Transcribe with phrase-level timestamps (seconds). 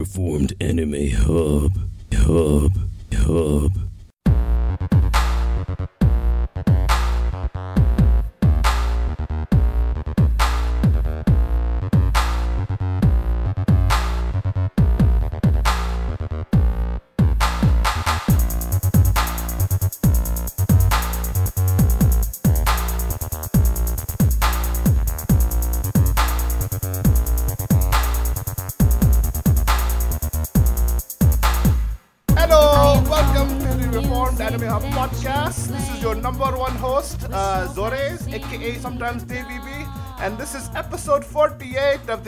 [0.00, 1.72] Reformed Anime Hub.
[2.14, 2.72] Hub.
[3.12, 3.87] Hub.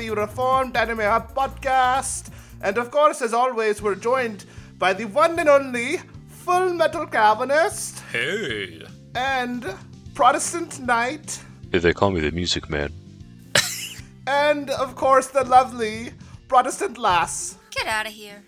[0.01, 2.31] The Reformed Anime Hub podcast.
[2.63, 4.47] And of course, as always, we're joined
[4.79, 5.99] by the one and only
[6.45, 8.83] Full Metal Calvinist Hey.
[9.15, 9.75] and
[10.15, 11.39] Protestant Knight,
[11.73, 12.91] If They call me the Music Man.
[14.27, 16.13] and of course, the lovely
[16.49, 17.59] Protestant Lass.
[17.71, 18.43] Get out of here.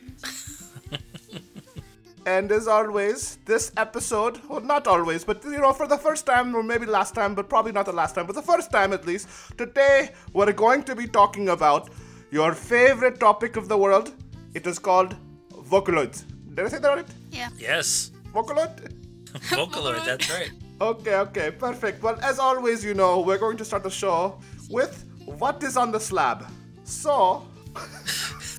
[2.24, 6.54] And as always, this episode, well, not always, but you know, for the first time,
[6.54, 9.04] or maybe last time, but probably not the last time, but the first time at
[9.06, 9.28] least,
[9.58, 11.90] today we're going to be talking about
[12.30, 14.14] your favorite topic of the world.
[14.54, 15.16] It is called
[15.50, 16.24] Vocaloids.
[16.54, 17.08] Did I say that right?
[17.32, 17.48] Yeah.
[17.58, 18.12] Yes.
[18.32, 18.92] Vocaloid?
[19.50, 20.52] Vocaloid, that's right.
[20.80, 22.02] Okay, okay, perfect.
[22.02, 24.38] Well, as always, you know, we're going to start the show
[24.70, 26.46] with what is on the slab.
[26.84, 27.46] So,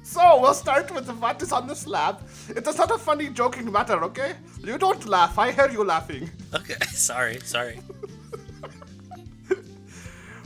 [0.03, 2.21] so we'll start with what is on the slab.
[2.49, 4.33] It is not a funny, joking matter, okay?
[4.63, 5.37] You don't laugh.
[5.39, 6.29] I hear you laughing.
[6.53, 6.75] Okay.
[6.91, 7.79] Sorry, sorry.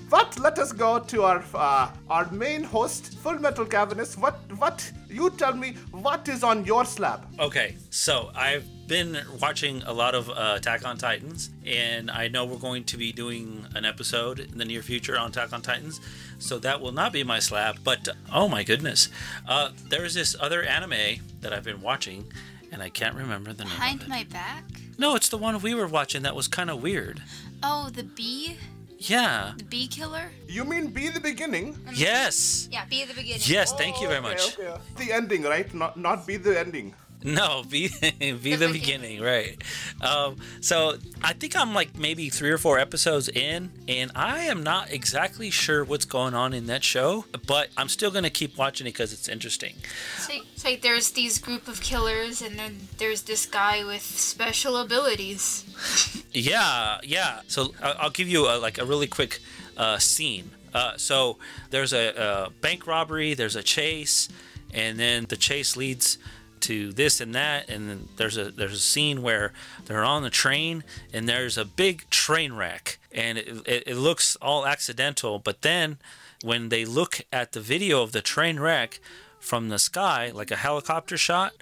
[0.10, 4.18] But let us go to our uh, our main host, Full Metal Calvinist.
[4.18, 5.76] What what you tell me?
[5.92, 7.28] What is on your slab?
[7.40, 12.46] Okay, so I've been watching a lot of uh, Attack on Titans, and I know
[12.46, 16.00] we're going to be doing an episode in the near future on Attack on Titans,
[16.40, 17.80] so that will not be my slab.
[17.84, 19.10] But oh my goodness,
[19.46, 22.32] uh, there is this other anime that I've been watching,
[22.72, 23.74] and I can't remember the name.
[23.74, 24.64] Behind my back?
[24.98, 27.22] No, it's the one we were watching that was kind of weird.
[27.62, 28.58] Oh, the bee?
[29.00, 29.54] Yeah.
[29.58, 30.30] The bee killer?
[30.48, 31.74] You mean be the beginning?
[31.74, 31.94] Mm-hmm.
[31.96, 32.68] Yes.
[32.72, 33.42] Yeah, bee at the beginning.
[33.46, 33.74] Yes.
[33.74, 34.60] Thank you very oh, Okay, much.
[34.60, 34.82] okay.
[34.98, 35.72] The ending, right?
[35.74, 36.94] Not not be the ending.
[37.23, 37.88] No, be
[38.20, 39.61] be the beginning, right?
[40.02, 44.61] Um, so I think I'm like maybe three or four episodes in, and I am
[44.61, 48.86] not exactly sure what's going on in that show, but I'm still gonna keep watching
[48.86, 49.73] it because it's interesting.
[50.16, 54.78] It's like, like there's these group of killers, and then there's this guy with special
[54.78, 55.64] abilities.
[56.34, 57.39] Yeah, yeah.
[57.48, 59.39] So I'll give you a, like a really quick
[59.76, 60.52] uh, scene.
[60.72, 61.38] Uh, so
[61.72, 64.30] there's a, a bank robbery, there's a chase,
[64.72, 66.20] and then the chase leads
[66.62, 69.54] to this and that, and there's a there's a scene where
[69.86, 74.36] they're on the train and there's a big train wreck, and it, it, it looks
[74.42, 75.98] all accidental, but then
[76.44, 79.00] when they look at the video of the train wreck
[79.40, 81.54] from the sky, like a helicopter shot,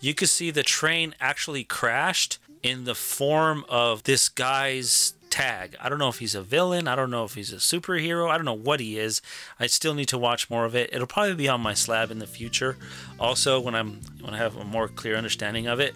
[0.00, 5.76] you could see the train actually crashed in the form of this guy's tag.
[5.80, 6.88] I don't know if he's a villain.
[6.88, 8.30] I don't know if he's a superhero.
[8.30, 9.22] I don't know what he is.
[9.58, 10.90] I still need to watch more of it.
[10.92, 12.76] It'll probably be on my slab in the future.
[13.18, 15.94] Also, when I'm when I have a more clear understanding of it.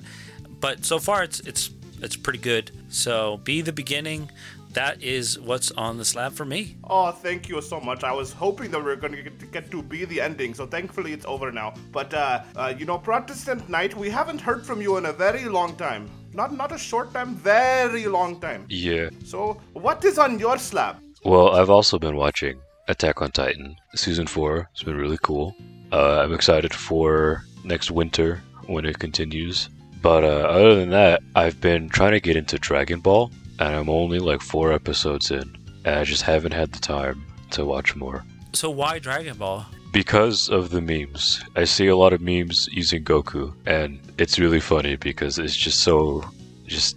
[0.60, 2.70] But so far, it's it's it's pretty good.
[2.88, 4.30] So be the beginning.
[4.74, 6.76] That is what's on the slab for me.
[6.82, 8.02] Oh, thank you so much.
[8.02, 11.12] I was hoping that we were going to get, to be the ending, so thankfully
[11.12, 11.74] it's over now.
[11.92, 15.44] But uh, uh, you know, Protestant Knight, we haven't heard from you in a very
[15.44, 16.10] long time.
[16.34, 18.66] Not not a short time, very long time.
[18.68, 19.10] Yeah.
[19.24, 20.96] So, what is on your slab?
[21.24, 22.58] Well, I've also been watching
[22.88, 24.68] Attack on Titan season four.
[24.72, 25.54] It's been really cool.
[25.92, 29.68] Uh, I'm excited for next winter when it continues.
[30.02, 33.30] But uh, other than that, I've been trying to get into Dragon Ball,
[33.60, 37.64] and I'm only like four episodes in, and I just haven't had the time to
[37.64, 38.24] watch more.
[38.52, 39.64] So why Dragon Ball?
[39.94, 41.43] Because of the memes.
[41.56, 45.81] I see a lot of memes using Goku, and it's really funny because it's just
[45.81, 46.22] so
[46.66, 46.97] just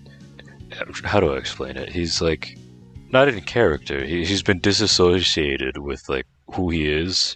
[1.04, 1.90] how do I explain it?
[1.90, 2.58] He's like
[3.12, 4.04] not in character.
[4.04, 7.36] He, he's been disassociated with like who he is.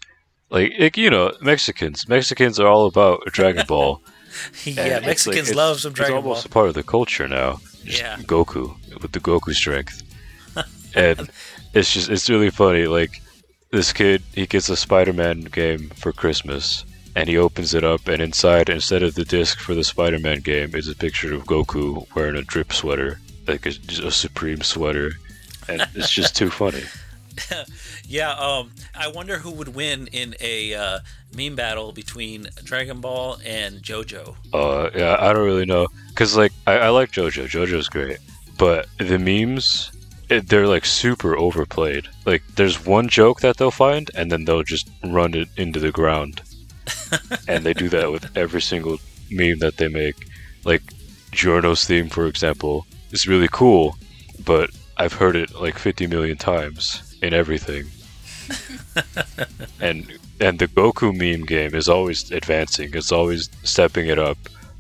[0.50, 2.10] Like, you know, Mexicans.
[2.10, 4.02] Mexicans are all about Dragon Ball.
[4.66, 6.52] yeah, and it's like- Mexicans love some Dragon It's almost Ball.
[6.52, 7.60] a part of the culture now.
[7.86, 8.18] Just Yeah.
[8.24, 10.04] Goku with the Goku strength,
[10.96, 11.30] and
[11.74, 12.86] it's just it's really funny.
[12.86, 13.22] Like
[13.72, 16.86] this kid, he gets a Spider-Man game for Christmas,
[17.16, 20.76] and he opens it up, and inside, instead of the disc for the Spider-Man game,
[20.76, 23.74] is a picture of Goku wearing a drip sweater, like a,
[24.04, 25.14] a Supreme sweater,
[25.68, 26.84] and it's just too funny.
[28.12, 31.00] Yeah, um, I wonder who would win in a uh,
[31.34, 34.36] meme battle between Dragon Ball and JoJo.
[34.52, 37.46] Uh, yeah, I don't really know, cause like I, I like JoJo.
[37.46, 38.18] JoJo's great,
[38.58, 39.92] but the memes,
[40.32, 42.08] it, they're like super overplayed.
[42.26, 45.92] Like there's one joke that they'll find, and then they'll just run it into the
[45.92, 46.42] ground.
[47.48, 48.98] and they do that with every single
[49.30, 50.16] meme that they make.
[50.64, 50.82] Like
[51.32, 53.96] Giorno's theme, for example, is really cool,
[54.46, 57.86] but I've heard it like 50 million times in everything.
[59.80, 62.92] and and the Goku meme game is always advancing.
[62.94, 64.38] It's always stepping it up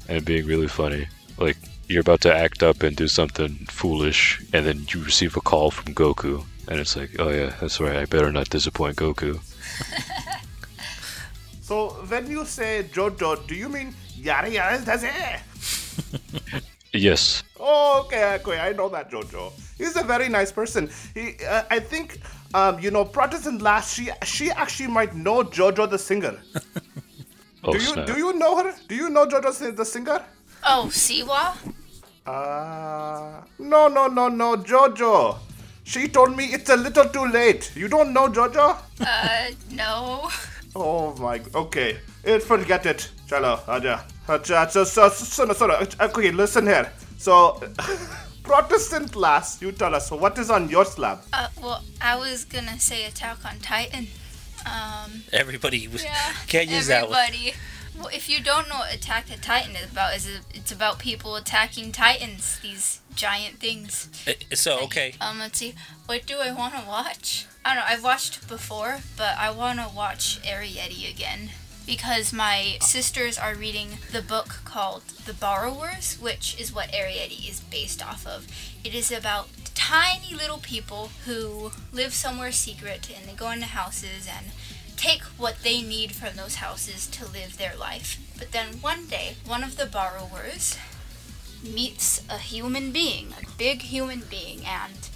[0.07, 1.07] and being really funny.
[1.37, 1.57] Like
[1.91, 5.71] you're about to act up and do something foolish, and then you receive a call
[5.71, 7.97] from Goku, and it's like, oh yeah, that's right.
[7.97, 9.39] I better not disappoint Goku.
[11.71, 15.05] So when you say Jojo, do you mean yara yara does
[16.93, 19.53] Yes, Oh, okay, okay, I know that Jojo.
[19.77, 20.89] He's a very nice person.
[21.13, 22.17] He, uh, I think,
[22.53, 23.93] um, you know, Protestant lass.
[23.93, 26.37] She, she actually might know Jojo the singer.
[27.63, 28.07] Oh do you, snap!
[28.07, 28.73] do you know her?
[28.87, 30.25] Do you know Jojo the singer?
[30.63, 31.55] Oh, Siwa?
[32.25, 35.37] Uh, no, no, no, no, Jojo.
[35.83, 37.71] She told me it's a little too late.
[37.75, 38.77] You don't know Jojo?
[38.99, 40.29] Uh, no.
[40.75, 41.41] Oh my.
[41.55, 43.09] Okay, Eh, forget it.
[43.27, 44.03] Chalo, aja.
[44.27, 46.91] Acha, so, so, so, so, so, okay, listen here.
[47.17, 47.59] So,
[48.43, 50.07] Protestant lass, you tell us.
[50.09, 51.21] So, what is on your slab?
[51.33, 54.07] Uh, well, I was gonna say Attack on Titan.
[54.65, 56.33] Um, Everybody w- yeah.
[56.47, 57.17] can't use that one.
[57.97, 60.97] Well, if you don't know what Attack on Titan is about, is it, it's about
[60.99, 64.07] people attacking titans, these giant things.
[64.27, 65.73] Uh, So okay, Um, let's see.
[66.05, 67.45] What do I want to watch?
[67.65, 67.87] I don't know.
[67.87, 71.51] I've watched before, but I want to watch Arrietty again
[71.85, 77.59] because my sisters are reading the book called The Borrowers, which is what Arrietty is
[77.59, 78.47] based off of.
[78.83, 84.27] It is about tiny little people who live somewhere secret and they go into houses
[84.27, 84.47] and
[85.01, 88.19] take what they need from those houses to live their life.
[88.37, 90.77] But then one day, one of the borrowers
[91.63, 95.09] meets a human being, a big human being, and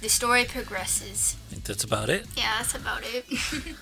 [0.00, 1.36] the story progresses.
[1.50, 2.26] I think that's about it.
[2.36, 3.24] Yeah, that's about it.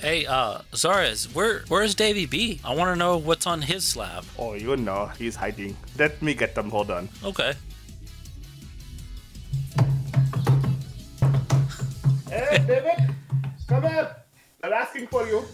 [0.00, 2.60] Hey, uh, Zares, where where's Davy B?
[2.62, 4.24] I want to know what's on his slab.
[4.38, 5.76] Oh, you know, he's hiding.
[5.98, 6.70] Let me get them.
[6.70, 7.08] Hold on.
[7.24, 7.54] Okay.
[12.30, 13.16] Hey, David,
[13.66, 14.14] come here.
[14.62, 15.44] I'm asking for you.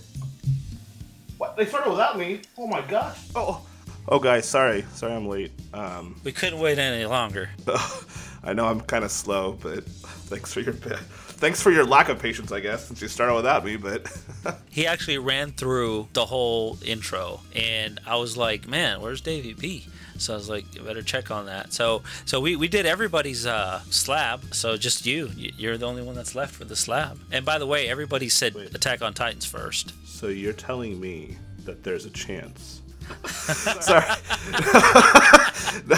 [1.36, 1.56] What?
[1.56, 2.40] They started without me?
[2.56, 3.18] Oh my gosh.
[3.34, 3.66] Oh,
[4.08, 5.52] oh, guys, sorry, sorry, I'm late.
[5.74, 7.50] Um, We couldn't wait any longer.
[8.44, 12.18] I know I'm kind of slow, but thanks for your thanks for your lack of
[12.18, 13.76] patience, I guess, since you started without me.
[13.76, 14.06] But
[14.70, 19.86] He actually ran through the whole intro, and I was like, "Man, where's Davy B?"
[20.18, 23.46] So I was like, "You better check on that." So, so we, we did everybody's
[23.46, 24.54] uh, slab.
[24.54, 27.18] So just you, you're the only one that's left for the slab.
[27.32, 28.74] And by the way, everybody said Wait.
[28.74, 29.92] Attack on Titans first.
[30.06, 32.80] so you're telling me that there's a chance.
[33.26, 34.04] Sorry.
[35.86, 35.96] No,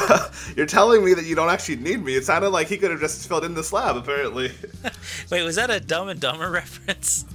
[0.57, 2.15] you're telling me that you don't actually need me.
[2.17, 4.51] It sounded like he could have just filled in the slab, apparently.
[5.31, 7.27] Wait, was that a Dumb and Dumber reference?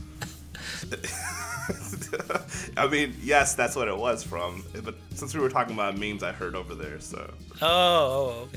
[2.77, 4.63] I mean, yes, that's what it was from.
[4.83, 7.31] But since we were talking about memes, I heard over there, so.
[7.61, 8.49] Oh, oh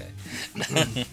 [0.58, 1.06] okay.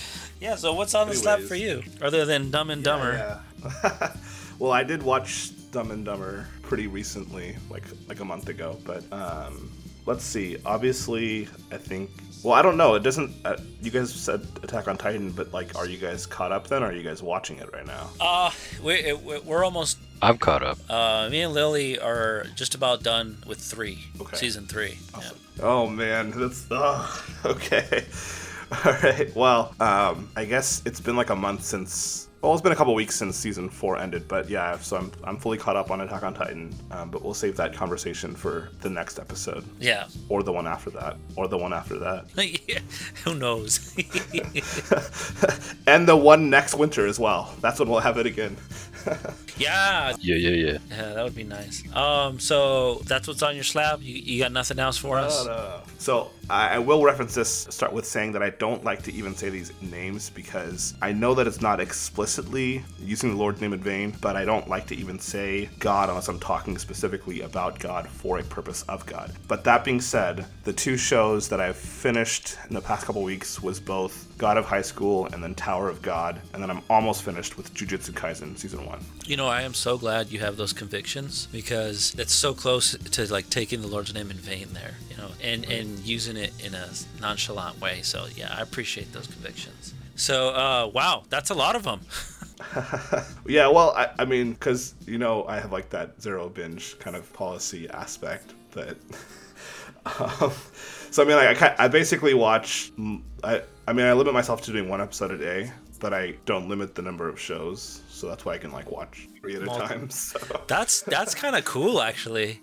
[0.40, 0.56] yeah.
[0.56, 3.42] So what's on the slab for you, other than Dumb and Dumber?
[3.62, 4.16] Yeah.
[4.58, 8.78] well, I did watch Dumb and Dumber pretty recently, like like a month ago.
[8.84, 9.70] But um,
[10.06, 10.56] let's see.
[10.64, 12.10] Obviously, I think.
[12.42, 12.94] Well, I don't know.
[12.94, 13.32] It doesn't.
[13.44, 16.82] Uh, you guys said Attack on Titan, but like, are you guys caught up then?
[16.82, 18.10] Or are you guys watching it right now?
[18.20, 18.50] Uh,
[18.82, 19.98] we we- we're almost.
[20.20, 20.78] I'm caught up.
[20.90, 24.36] Uh, me and Lily are just about done with three, Okay.
[24.36, 24.98] season three.
[25.18, 25.30] Yeah.
[25.60, 28.04] Oh man, that's oh, okay.
[28.84, 29.34] All right.
[29.36, 32.28] Well, um, I guess it's been like a month since.
[32.42, 34.76] Well, it's been a couple weeks since season four ended, but yeah.
[34.78, 36.74] So I'm I'm fully caught up on Attack on Titan.
[36.90, 40.08] Um, but we'll save that conversation for the next episode, Yeah.
[40.28, 42.24] or the one after that, or the one after that,
[42.68, 42.80] yeah.
[43.24, 43.94] Who knows?
[45.86, 47.54] and the one next winter as well.
[47.60, 48.56] That's when we'll have it again.
[49.56, 50.12] yeah.
[50.18, 50.78] Yeah, yeah, yeah.
[50.90, 51.84] Yeah, that would be nice.
[51.94, 54.02] Um, so that's what's on your slab.
[54.02, 55.46] You, you got nothing else for us?
[55.98, 57.50] So I, will reference this.
[57.70, 61.34] Start with saying that I don't like to even say these names because I know
[61.34, 64.96] that it's not explicitly using the Lord's name in vain, but I don't like to
[64.96, 69.32] even say God unless I'm talking specifically about God for a purpose of God.
[69.48, 73.62] But that being said, the two shows that I've finished in the past couple weeks
[73.62, 77.22] was both God of High School and then Tower of God, and then I'm almost
[77.22, 79.04] finished with Jujutsu Kaisen season one.
[79.24, 83.32] You know, I am so glad you have those convictions because it's so close to
[83.32, 86.74] like taking the Lord's name in vain there, you know, and and using it in
[86.74, 86.88] a
[87.20, 88.02] nonchalant way.
[88.02, 89.94] So yeah, I appreciate those convictions.
[90.14, 92.00] So uh, wow, that's a lot of them.
[93.46, 97.16] Yeah, well, I, I mean, because, you know, I have like that zero binge kind
[97.16, 98.96] of policy aspect, but.
[100.20, 100.52] um,
[101.10, 102.92] so, I mean, like, I, I basically watch.
[102.98, 106.34] mm, I, I mean, I limit myself to doing one episode a day, but I
[106.46, 109.62] don't limit the number of shows, so that's why I can like watch three at
[109.62, 110.08] a time.
[110.10, 110.38] So.
[110.66, 112.60] That's that's kind of cool, actually.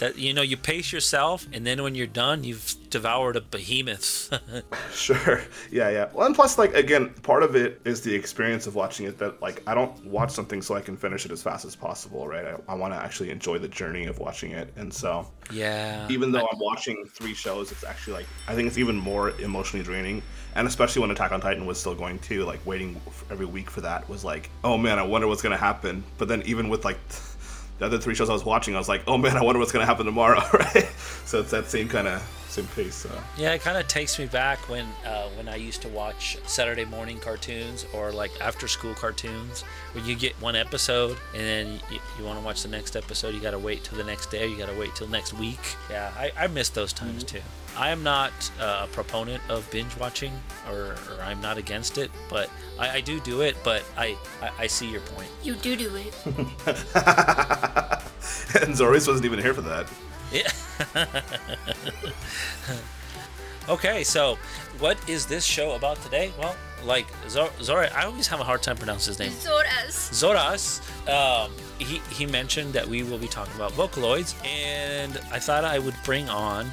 [0.00, 4.32] That you know, you pace yourself, and then when you're done, you've devoured a behemoth.
[4.94, 5.40] Sure.
[5.70, 6.08] Yeah, yeah.
[6.12, 9.40] Well, and plus, like, again, part of it is the experience of watching it that,
[9.40, 12.44] like, I don't watch something so I can finish it as fast as possible, right?
[12.44, 14.72] I, I want to actually enjoy the journey of watching it.
[14.76, 16.06] And so, yeah.
[16.10, 19.84] even though I'm watching three shows, it's actually, like, I think it's even more emotionally
[19.84, 20.22] draining.
[20.54, 23.80] And especially when Attack on Titan was still going too, like, waiting every week for
[23.82, 26.02] that was like, oh man, I wonder what's going to happen.
[26.18, 26.98] But then, even with, like,
[27.80, 29.72] the other three shows I was watching, I was like, oh man, I wonder what's
[29.72, 30.88] going to happen tomorrow, right?
[31.24, 32.94] So it's that same kind of same pace.
[32.94, 33.10] So.
[33.36, 36.84] Yeah, it kind of takes me back when uh, when I used to watch Saturday
[36.84, 41.98] morning cartoons or like after school cartoons, where you get one episode and then you,
[42.18, 43.34] you want to watch the next episode.
[43.34, 44.48] You got to wait till the next day.
[44.48, 45.60] You got to wait till next week.
[45.90, 47.40] Yeah, I, I miss those times too.
[47.76, 50.32] I am not uh, a proponent of binge watching,
[50.68, 53.56] or, or I'm not against it, but I, I do do it.
[53.62, 55.28] But I, I, I see your point.
[55.42, 56.14] You do do it.
[56.26, 56.34] and
[58.74, 59.86] Zoris wasn't even here for that.
[60.32, 60.50] Yeah.
[63.68, 64.38] okay, so
[64.78, 66.32] what is this show about today?
[66.38, 69.32] Well, like Zor- Zora, I always have a hard time pronouncing his name.
[69.32, 70.10] Zoras.
[70.12, 75.64] Zoras, um, he, he mentioned that we will be talking about Vocaloids, and I thought
[75.64, 76.70] I would bring on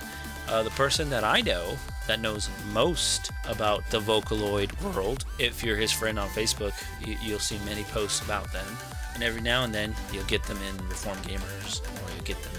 [0.48, 5.26] uh, the person that I know that knows most about the Vocaloid world.
[5.40, 6.74] If you're his friend on Facebook,
[7.06, 8.66] you, you'll see many posts about them.
[9.14, 12.54] And every now and then, you'll get them in Reform Gamers, or you'll get them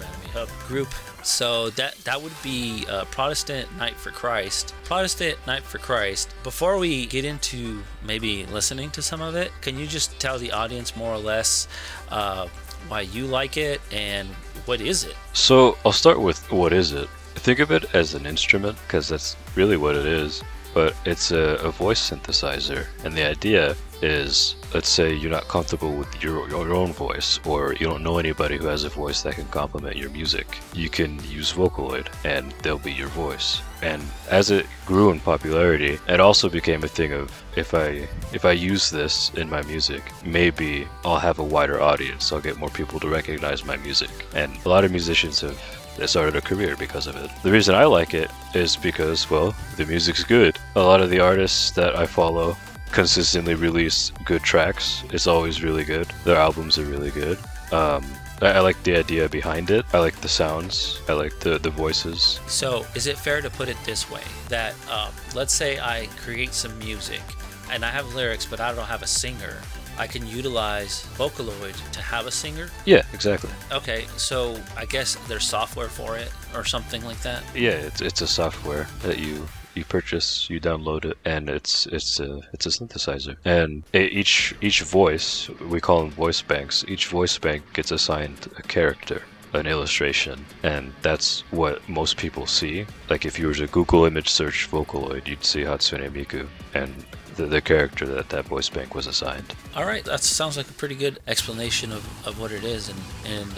[0.00, 0.88] Reform Hub group.
[1.22, 4.74] So that that would be uh, Protestant Knight for Christ.
[4.84, 6.34] Protestant Knight for Christ.
[6.42, 10.52] Before we get into maybe listening to some of it, can you just tell the
[10.52, 11.68] audience more or less
[12.10, 12.48] uh,
[12.88, 14.28] why you like it and
[14.64, 15.16] what is it?
[15.32, 17.08] So I'll start with what is it?
[17.34, 20.42] Think of it as an instrument because that's really what it is.
[20.74, 25.92] But it's a, a voice synthesizer, and the idea is, let's say you're not comfortable
[25.92, 29.34] with your your own voice, or you don't know anybody who has a voice that
[29.34, 30.58] can complement your music.
[30.74, 33.60] You can use Vocaloid, and they'll be your voice.
[33.82, 38.44] And as it grew in popularity, it also became a thing of if I if
[38.44, 42.32] I use this in my music, maybe I'll have a wider audience.
[42.32, 44.10] I'll get more people to recognize my music.
[44.34, 45.58] And a lot of musicians have
[45.96, 47.30] they started a career because of it.
[47.42, 50.58] The reason I like it is because, well, the music's good.
[50.76, 52.56] A lot of the artists that I follow
[52.90, 55.04] consistently release good tracks.
[55.10, 56.06] It's always really good.
[56.24, 57.38] Their albums are really good.
[57.72, 58.04] Um,
[58.40, 59.84] I, I like the idea behind it.
[59.92, 61.00] I like the sounds.
[61.08, 62.40] I like the, the voices.
[62.46, 66.52] So, is it fair to put it this way that um, let's say I create
[66.52, 67.22] some music
[67.70, 69.56] and I have lyrics, but I don't have a singer?
[69.98, 72.68] I can utilize Vocaloid to have a singer.
[72.84, 73.50] Yeah, exactly.
[73.70, 77.42] Okay, so I guess there's software for it or something like that.
[77.54, 82.20] Yeah, it's, it's a software that you you purchase, you download it, and it's it's
[82.20, 83.36] a it's a synthesizer.
[83.44, 86.84] And each each voice, we call them voice banks.
[86.88, 89.22] Each voice bank gets assigned a character,
[89.54, 92.86] an illustration, and that's what most people see.
[93.08, 96.92] Like if you were to Google image search Vocaloid, you'd see Hatsune Miku and
[97.36, 99.54] the, the character that that voice bank was assigned.
[99.74, 102.98] All right, that sounds like a pretty good explanation of, of what it is and,
[103.26, 103.48] and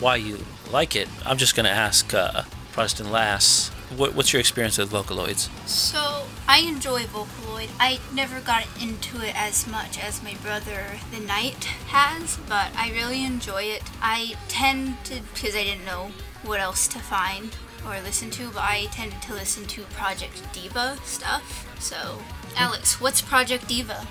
[0.00, 0.38] why you
[0.70, 1.08] like it.
[1.24, 2.42] I'm just going to ask uh,
[2.72, 5.48] Protestant Lass, what, what's your experience with Vocaloids?
[5.66, 7.70] So I enjoy Vocaloid.
[7.80, 12.92] I never got into it as much as my brother the Knight has, but I
[12.92, 13.82] really enjoy it.
[14.00, 16.12] I tend to because I didn't know
[16.44, 17.56] what else to find
[17.86, 21.66] or listen to, but I tended to listen to Project Diva stuff.
[21.80, 22.18] So,
[22.58, 24.04] Alex, what's Project Diva?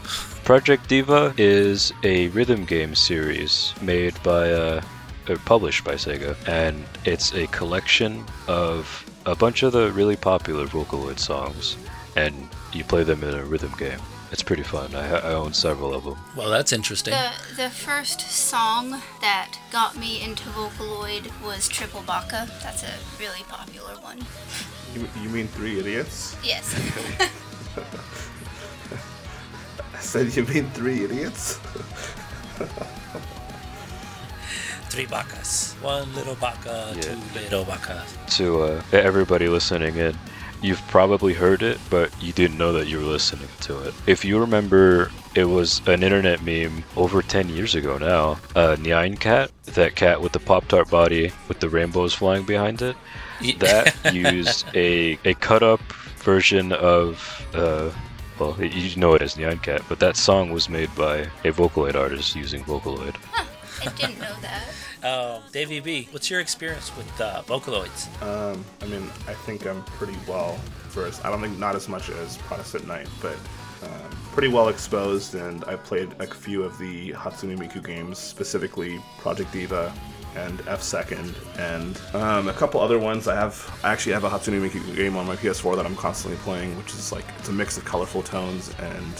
[0.45, 4.81] Project Diva is a rhythm game series made by, uh,
[5.27, 10.65] uh, published by Sega, and it's a collection of a bunch of the really popular
[10.65, 11.75] Vocaloid songs,
[12.15, 13.99] and you play them in a rhythm game.
[14.31, 14.95] It's pretty fun.
[14.95, 16.17] I, I own several of them.
[16.33, 17.13] Well, that's interesting.
[17.13, 17.31] The
[17.63, 22.49] the first song that got me into Vocaloid was Triple Baka.
[22.63, 24.19] That's a really popular one.
[24.95, 26.37] You, you mean Three Idiots?
[26.41, 26.73] Yes.
[29.97, 31.57] I said you mean Three Idiots?
[34.89, 35.73] Three bakas.
[35.81, 37.01] One little baka, Yeah.
[37.01, 38.35] two little bakas.
[38.37, 40.17] To uh, everybody listening in,
[40.61, 43.93] you've probably heard it, but you didn't know that you were listening to it.
[44.07, 48.39] If you remember, it was an internet meme over 10 years ago now.
[48.55, 52.81] Uh, Nyan Cat, that cat with the Pop Tart body with the rainbows flying behind
[52.81, 52.95] it.
[53.59, 55.81] That used a a cut up
[56.23, 57.91] version of uh,
[58.39, 61.95] well you know it as Nyan Cat, but that song was made by a Vocaloid
[61.95, 63.15] artist using Vocaloid.
[63.81, 64.63] I didn't know that.
[65.03, 68.09] Um, Davy B, what's your experience with uh, Vocaloids?
[68.23, 71.23] Um, I mean, I think I'm pretty well versed.
[71.23, 73.37] I don't think not as much as Protestant Knight, but
[73.83, 78.99] um, pretty well exposed, and I played a few of the Hatsune Miku games, specifically
[79.19, 79.93] Project Diva
[80.35, 83.27] and F Second, and um, a couple other ones.
[83.27, 86.39] I have I actually have a Hatsune Miku game on my PS4 that I'm constantly
[86.41, 89.13] playing, which is like it's a mix of colorful tones and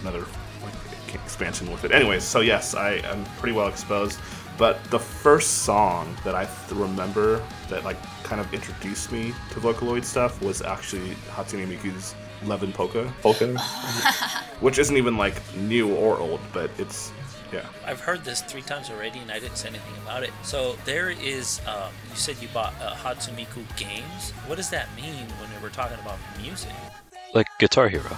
[0.00, 0.24] another
[0.62, 0.74] like
[1.14, 1.92] expansion with it.
[1.92, 4.18] Anyways, so yes, I am pretty well exposed.
[4.58, 9.60] But the first song that I th- remember that like kind of introduced me to
[9.60, 13.58] Vocaloid stuff was actually Hatsune Miku's Levin Polka, Polka,
[14.60, 17.12] which isn't even like new or old, but it's
[17.52, 17.66] yeah.
[17.84, 20.30] I've heard this three times already, and I didn't say anything about it.
[20.42, 21.60] So there is.
[21.66, 24.32] Um, you said you bought uh, Hatsumiku games.
[24.46, 26.72] What does that mean when we're talking about music?
[27.34, 28.16] Like Guitar Hero.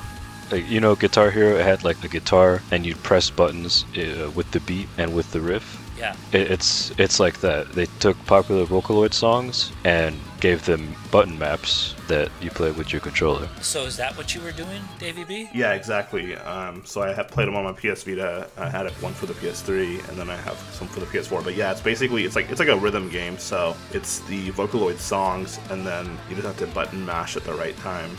[0.51, 4.51] Like, you know, Guitar Hero had like a guitar, and you'd press buttons uh, with
[4.53, 5.85] the beat and with the riff.
[5.99, 6.15] Yeah.
[6.33, 7.73] It, it's it's like that.
[7.73, 13.00] They took popular Vocaloid songs and gave them button maps that you play with your
[13.00, 13.49] controller.
[13.61, 15.49] So is that what you were doing, Davy B?
[15.55, 16.37] Yeah, exactly.
[16.37, 18.49] Um, so I had played them on my PS Vita.
[18.57, 21.45] I had one for the PS3, and then I have some for the PS4.
[21.45, 23.38] But yeah, it's basically it's like it's like a rhythm game.
[23.38, 27.55] So it's the Vocaloid songs, and then you just have to button mash at the
[27.55, 28.11] right time.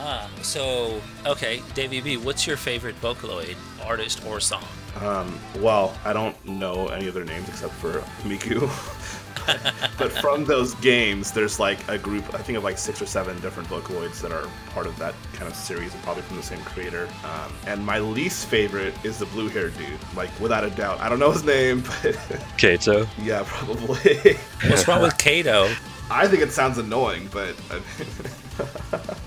[0.00, 4.64] Ah, so okay, Davy B, what's your favorite Vocaloid artist or song?
[5.00, 8.68] Um, well, I don't know any of their names except for Miku.
[9.98, 13.38] but from those games, there's like a group, I think of like six or seven
[13.40, 16.60] different Vocaloids that are part of that kind of series and probably from the same
[16.60, 17.08] creator.
[17.24, 21.00] Um, and my least favorite is the blue haired dude, like without a doubt.
[21.00, 22.14] I don't know his name, but
[22.56, 23.08] Kaito.
[23.22, 24.34] yeah, probably.
[24.68, 25.74] What's wrong with Kaito?
[26.10, 27.54] I think it sounds annoying, but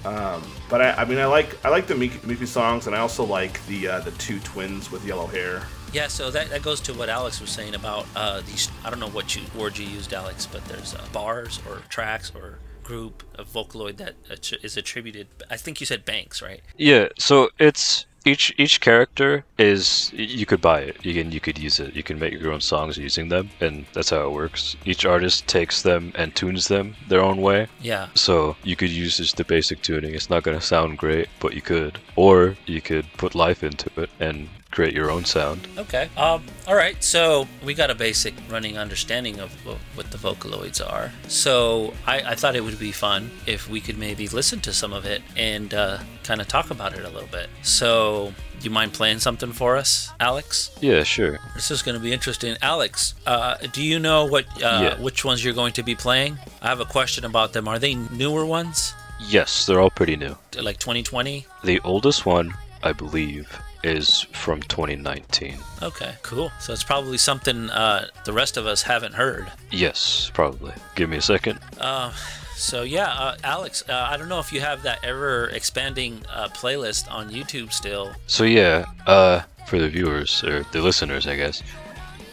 [0.05, 2.99] um, but I, I mean, I like I like the Miku, Miku songs, and I
[2.99, 5.61] also like the uh, the two twins with yellow hair.
[5.93, 8.69] Yeah, so that, that goes to what Alex was saying about uh, these.
[8.85, 12.31] I don't know what you word you used, Alex, but there's uh, bars or tracks
[12.33, 14.15] or group of Vocaloid that
[14.63, 15.27] is attributed.
[15.49, 16.61] I think you said Banks, right?
[16.77, 21.05] Yeah, so it's each each character is you could buy it.
[21.05, 21.95] You can you could use it.
[21.95, 24.75] You can make your own songs using them, and that's how it works.
[24.85, 27.67] Each artist takes them and tunes them their own way.
[27.81, 28.07] Yeah.
[28.13, 30.13] So you could use just the basic tuning.
[30.13, 31.97] It's not gonna sound great, but you could.
[32.15, 35.67] Or you could put life into it and create your own sound.
[35.77, 36.09] Okay.
[36.17, 36.43] Um.
[36.67, 37.01] All right.
[37.03, 39.51] So we got a basic running understanding of
[39.95, 41.11] what the Vocaloids are.
[41.27, 44.93] So I, I thought it would be fun if we could maybe listen to some
[44.93, 47.49] of it and uh, kind of talk about it a little bit.
[47.63, 50.69] So you mind playing something for us, Alex?
[50.81, 51.39] Yeah, sure.
[51.55, 52.55] This is going to be interesting.
[52.61, 55.01] Alex, uh, do you know what uh, Yeah.
[55.01, 56.37] which ones you're going to be playing?
[56.61, 57.67] I have a question about them.
[57.67, 58.93] Are they newer ones,
[59.27, 60.35] Yes, they're all pretty new.
[60.59, 61.45] like 2020?
[61.63, 62.53] The oldest one,
[62.83, 63.47] I believe,
[63.83, 65.57] is from 2019.
[65.81, 66.51] Okay, cool.
[66.59, 69.51] So it's probably something uh, the rest of us haven't heard.
[69.71, 70.73] Yes, probably.
[70.95, 71.59] Give me a second.
[71.79, 72.13] Uh,
[72.55, 76.49] so yeah, uh, Alex, uh, I don't know if you have that ever expanding uh,
[76.49, 78.11] playlist on YouTube still.
[78.27, 81.63] So yeah, uh, for the viewers or the listeners, I guess,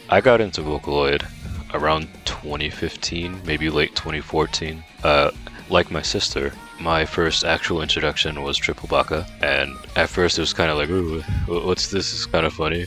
[0.09, 1.25] I got into Vocaloid
[1.73, 4.83] around 2015, maybe late 2014.
[5.03, 5.31] Uh,
[5.69, 10.53] like my sister, my first actual introduction was Triple Baka, and at first it was
[10.53, 12.13] kind of like, ooh, what's this?
[12.13, 12.85] It's kind of funny.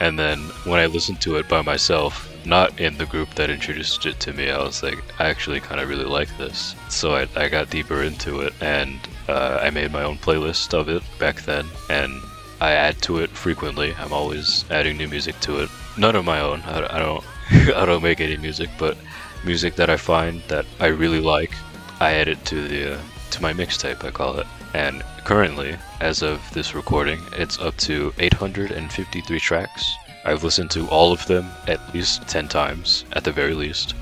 [0.00, 4.04] And then when I listened to it by myself, not in the group that introduced
[4.06, 6.74] it to me, I was like, I actually kind of really like this.
[6.88, 10.88] So I, I got deeper into it, and uh, I made my own playlist of
[10.88, 12.20] it back then, and
[12.60, 13.94] I add to it frequently.
[13.94, 15.70] I'm always adding new music to it.
[15.96, 16.60] None of my own.
[16.62, 17.24] I, I don't.
[17.76, 18.96] I don't make any music, but
[19.44, 21.52] music that I find that I really like,
[22.00, 23.00] I add it to the uh,
[23.32, 24.04] to my mixtape.
[24.04, 24.46] I call it.
[24.74, 29.96] And currently, as of this recording, it's up to 853 tracks.
[30.24, 33.94] I've listened to all of them at least 10 times, at the very least.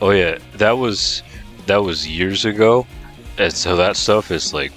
[0.00, 1.22] Oh yeah, that was
[1.66, 2.86] that was years ago,
[3.38, 4.72] and so that stuff is like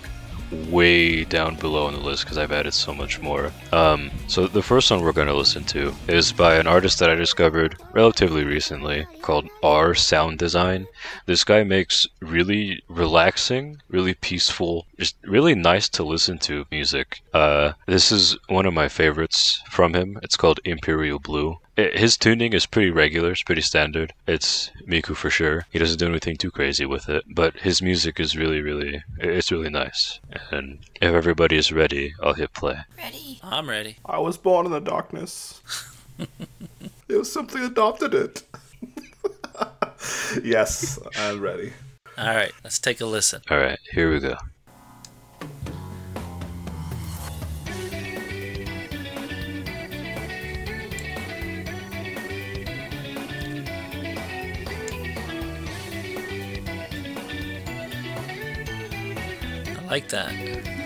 [0.69, 3.51] way down below on the list because I've added so much more.
[3.71, 7.09] Um, so the first song we're going to listen to is by an artist that
[7.09, 10.87] I discovered relatively recently called R Sound Design.
[11.25, 17.21] This guy makes really relaxing, really peaceful, just really nice to listen to music.
[17.33, 20.19] Uh, this is one of my favorites from him.
[20.23, 21.57] It's called Imperial Blue.
[21.77, 24.13] I- His tuning is pretty regular, it's pretty standard.
[24.27, 25.65] It's Miku for sure.
[25.71, 29.51] He doesn't do anything too crazy with it, but his music is really, really, it's
[29.51, 30.19] really nice.
[30.51, 32.77] And if everybody is ready, I'll hit play.
[32.97, 33.39] Ready?
[33.43, 33.97] I'm ready.
[34.05, 35.61] I was born in the darkness.
[37.07, 38.43] it was something adopted it.
[40.43, 41.73] yes, I'm ready.
[42.17, 43.41] All right, let's take a listen.
[43.49, 44.35] All right, here we go.
[59.91, 60.80] Like that.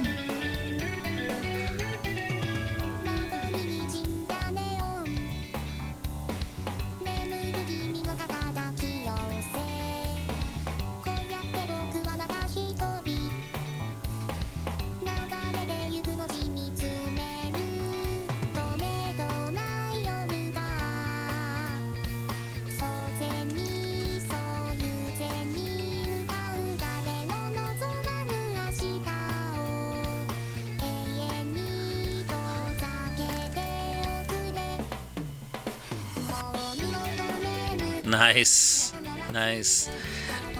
[38.33, 38.91] Nice,
[39.31, 39.87] nice.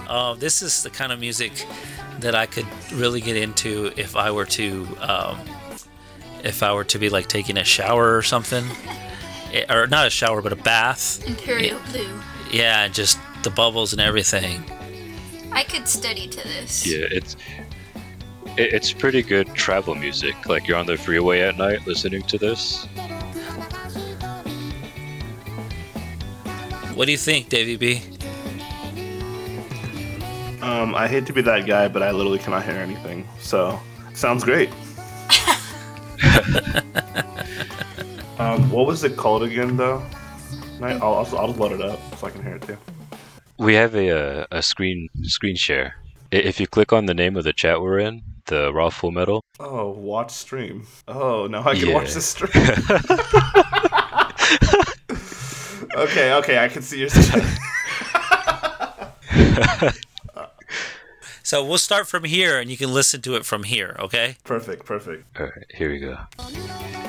[0.08, 1.66] Oh, this is the kind of music
[2.20, 5.40] that I could really get into if I were to, um,
[6.44, 8.64] if I were to be like taking a shower or something,
[9.52, 11.26] Eh, or not a shower, but a bath.
[11.26, 12.20] Imperial Blue.
[12.52, 14.62] Yeah, just the bubbles and everything.
[15.52, 16.86] I could study to this.
[16.86, 17.36] Yeah, it's
[18.56, 20.34] it, it's pretty good travel music.
[20.46, 22.86] Like you're on the freeway at night listening to this.
[26.96, 28.00] What do you think, Davy B?
[30.62, 33.28] Um, I hate to be that guy, but I literally cannot hear anything.
[33.38, 33.78] So,
[34.14, 34.70] sounds great.
[38.38, 40.02] um, what was it called again, though?
[40.80, 42.78] I'll, I'll, I'll load it up so I can hear it too.
[43.58, 45.96] We have a uh, a screen screen share.
[46.30, 49.42] If you click on the name of the chat we're in, the Raw Full Metal,
[49.60, 50.86] Oh, watch stream.
[51.08, 51.94] Oh, now I can Yeah.
[51.94, 52.52] watch the stream.
[55.96, 57.58] okay, okay, I can see your chat.
[61.46, 63.94] So we'll start from here, and you can listen to it from here.
[64.00, 64.34] Okay?
[64.42, 65.38] perfect, perfect.
[65.38, 67.05] all right, here we go.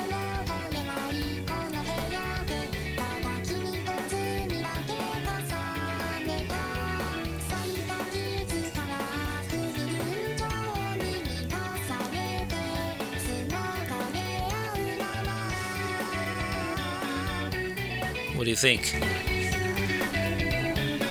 [18.48, 18.94] Do you think?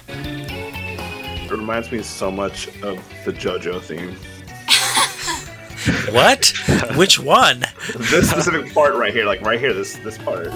[0.09, 4.15] It reminds me so much of the JoJo theme.
[6.11, 6.51] What?
[6.97, 7.59] Which one?
[7.95, 10.47] This specific part right here, like right here, this this part.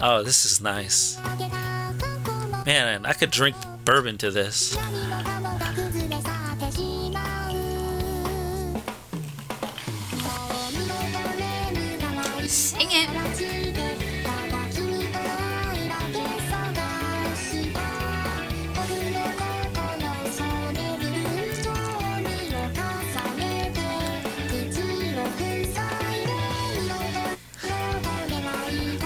[0.00, 1.18] Oh, this is nice.
[2.64, 4.76] Man, I could drink bourbon to this.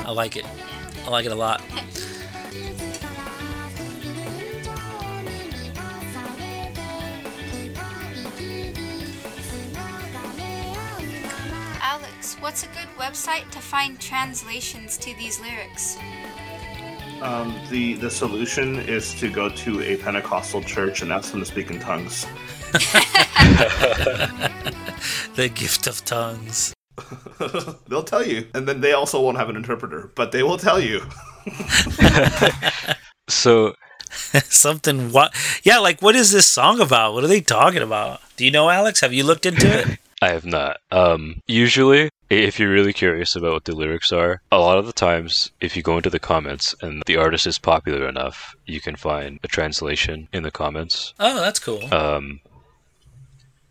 [0.08, 0.46] I like it.
[1.04, 1.60] I like it a lot.
[11.82, 15.98] Alex, what's a good website to find translations to these lyrics?
[17.20, 21.46] Um, the the solution is to go to a Pentecostal church and ask them to
[21.46, 22.24] speak in tongues.
[25.34, 26.74] The gift of tongues.
[27.88, 30.80] They'll tell you, and then they also won't have an interpreter, but they will tell
[30.80, 31.02] you.
[33.28, 33.74] So
[34.10, 35.34] Something what?
[35.62, 37.14] Yeah, like what is this song about?
[37.14, 38.20] What are they talking about?
[38.36, 39.00] Do you know, Alex?
[39.00, 39.98] Have you looked into it?
[40.20, 40.78] I have not.
[40.90, 44.92] Um, usually, if you're really curious about what the lyrics are, a lot of the
[44.92, 48.96] times, if you go into the comments and the artist is popular enough, you can
[48.96, 51.14] find a translation in the comments.
[51.20, 51.94] Oh, that's cool.
[51.94, 52.40] Um,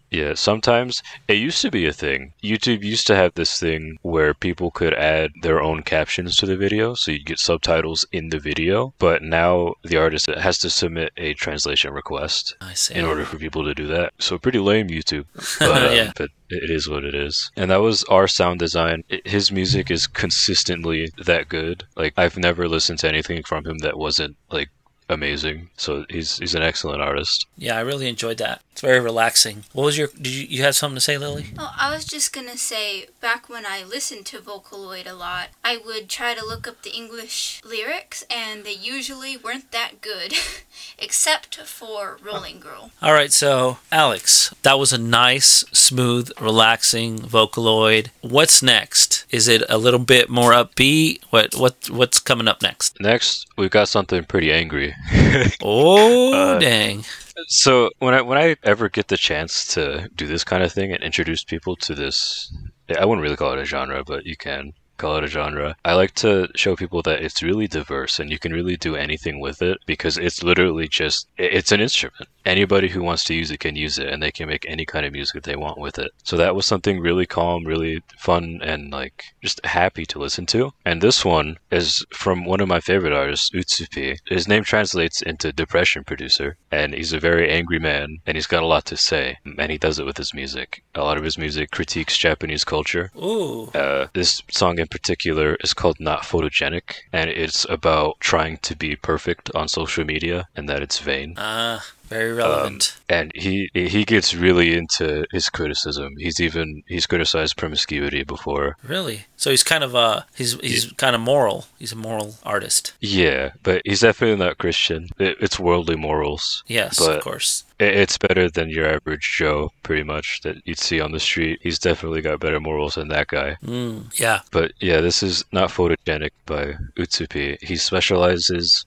[0.10, 2.34] yeah, sometimes it used to be a thing.
[2.44, 6.56] YouTube used to have this thing where people could add their own captions to the
[6.58, 8.94] video, so you get subtitles in the video.
[9.00, 12.96] But now the artist has to submit a translation request I see.
[12.96, 14.14] in order for people to do that.
[14.20, 15.26] So pretty lame YouTube,
[15.60, 16.12] but, uh, Yeah.
[16.16, 17.52] but it is what it is.
[17.58, 19.04] And that was R Sound Design.
[19.26, 21.84] His music is consistently that good.
[21.96, 24.70] Like I've never listened to anything from him that wasn't like
[25.10, 25.70] amazing.
[25.78, 27.46] So he's he's an excellent artist.
[27.58, 28.62] Yeah, I really enjoyed that.
[28.78, 29.64] It's very relaxing.
[29.74, 30.10] What was your?
[30.10, 31.48] Did you you have something to say, Lily?
[31.58, 35.78] Oh, I was just gonna say, back when I listened to Vocaloid a lot, I
[35.84, 40.36] would try to look up the English lyrics, and they usually weren't that good,
[41.00, 42.92] except for Rolling Girl.
[43.02, 48.10] All right, so Alex, that was a nice, smooth, relaxing Vocaloid.
[48.22, 49.26] What's next?
[49.32, 51.24] Is it a little bit more upbeat?
[51.32, 53.00] What what what's coming up next?
[53.00, 54.94] Next, we've got something pretty angry.
[55.64, 57.04] Oh Uh, dang!
[57.48, 60.92] So when I when I ever get the chance to do this kind of thing
[60.92, 62.52] and introduce people to this,
[62.98, 65.76] I wouldn't really call it a genre, but you can call it a genre.
[65.86, 69.40] I like to show people that it's really diverse and you can really do anything
[69.40, 72.28] with it because it's literally just it's an instrument.
[72.48, 75.06] Anybody who wants to use it can use it and they can make any kind
[75.06, 76.12] of music they want with it.
[76.24, 80.74] So that was something really calm, really fun and like just happy to listen to.
[80.86, 84.20] And this one is from one of my favorite artists, Utsu-P.
[84.26, 88.64] His name translates into depression producer and he's a very angry man and he's got
[88.64, 90.84] a lot to say and he does it with his music.
[90.96, 95.74] A lot of his music critiques Japanese culture Ooh, uh, this song in particular is
[95.74, 100.82] called Not Photogenic, and it's about trying to be perfect on social media and that
[100.82, 101.34] it's vain.
[101.38, 102.98] ah, Very relevant.
[103.10, 106.16] and he he gets really into his criticism.
[106.18, 108.78] He's even he's criticized promiscuity before.
[108.84, 109.26] really?
[109.38, 111.66] So he's kind of uh he's he's kind of moral.
[111.80, 112.94] He's a moral artist.
[113.00, 115.10] Yeah, but he's definitely not Christian.
[115.20, 116.64] It, it's worldly morals.
[116.68, 117.64] Yes, of course.
[117.80, 121.60] It, it's better than your average Joe, pretty much that you'd see on the street.
[121.62, 123.58] He's definitely got better morals than that guy.
[123.64, 124.40] Mm, yeah.
[124.52, 127.60] But yeah, this is not photogenic by Utsu-P.
[127.62, 128.86] He specializes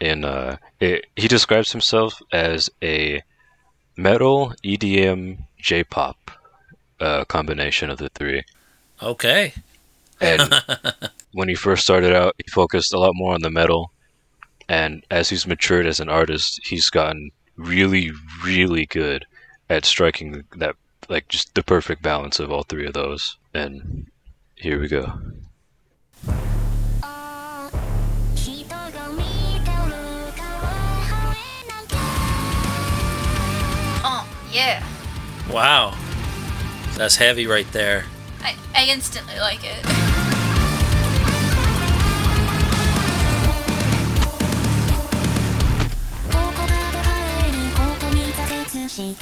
[0.00, 3.22] in uh it, he describes himself as a
[3.96, 6.30] metal EDM J-pop
[7.00, 8.42] uh combination of the three.
[9.02, 9.54] Okay.
[10.20, 10.54] And
[11.32, 13.92] when he first started out, he focused a lot more on the metal.
[14.68, 18.10] And as he's matured as an artist, he's gotten really,
[18.44, 19.26] really good
[19.68, 20.76] at striking that,
[21.08, 23.36] like, just the perfect balance of all three of those.
[23.54, 24.06] And
[24.56, 25.12] here we go.
[34.66, 34.82] Yeah.
[35.50, 35.96] Wow.
[36.96, 38.04] That's heavy right there.
[38.42, 39.80] I, I instantly like it.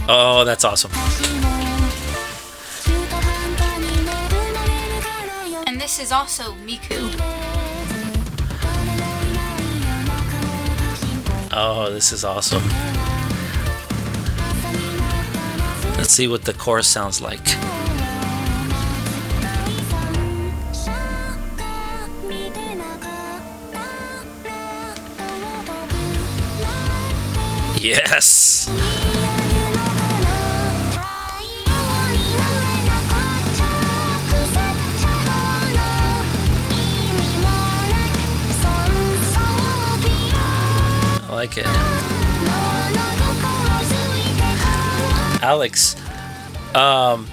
[0.08, 0.92] Oh, that's awesome.
[5.66, 7.10] And this is also Miku.
[11.52, 12.62] Oh, this is awesome.
[16.04, 17.46] Let's see what the chorus sounds like.
[27.82, 28.68] Yes.
[41.22, 42.03] I like it.
[45.44, 45.94] Alex,
[46.74, 47.28] um,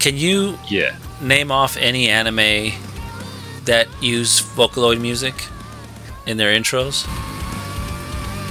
[0.00, 0.96] can you Yeah.
[1.20, 2.72] name off any anime
[3.64, 5.34] that use Vocaloid music
[6.26, 7.06] in their intros?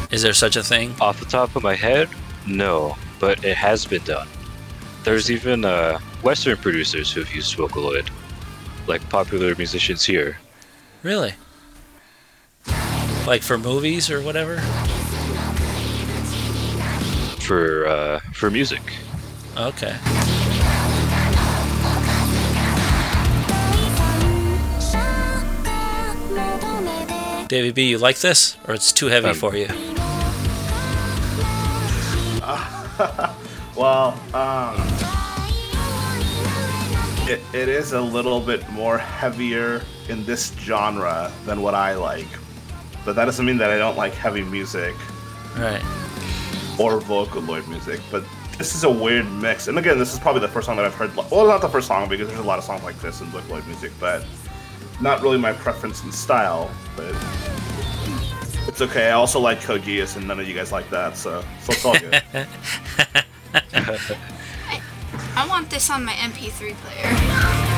[0.09, 0.95] Is there such a thing?
[1.01, 2.07] Off the top of my head,
[2.47, 4.29] no, but it has been done.
[5.03, 8.07] There's even uh, Western producers who've used Vocaloid,
[8.87, 10.37] like popular musicians here.
[11.03, 11.33] Really?
[13.27, 14.63] Like for movies or whatever?
[17.43, 18.81] For uh, for music,
[19.57, 19.97] Okay.
[27.47, 28.57] David B, you like this?
[28.67, 29.67] Or it's too heavy Um, for you?
[33.75, 34.75] Well, um,
[37.27, 42.27] it, it is a little bit more heavier in this genre than what I like.
[43.03, 44.93] But that doesn't mean that I don't like heavy music
[45.57, 45.81] Right.
[46.79, 47.99] Or Vocaloid music.
[48.11, 48.23] But
[48.57, 49.67] this is a weird mix.
[49.67, 51.15] And again, this is probably the first song that I've heard.
[51.15, 53.65] Well, not the first song because there's a lot of songs like this in Vocaloid
[53.67, 54.25] music, but
[55.01, 56.69] not really my preference in style.
[56.95, 57.15] But
[58.67, 59.07] it's okay.
[59.07, 61.99] I also like Kogias, and none of you guys like that, so so it's all
[61.99, 62.21] good.
[65.35, 67.72] I want this on my MP3 player.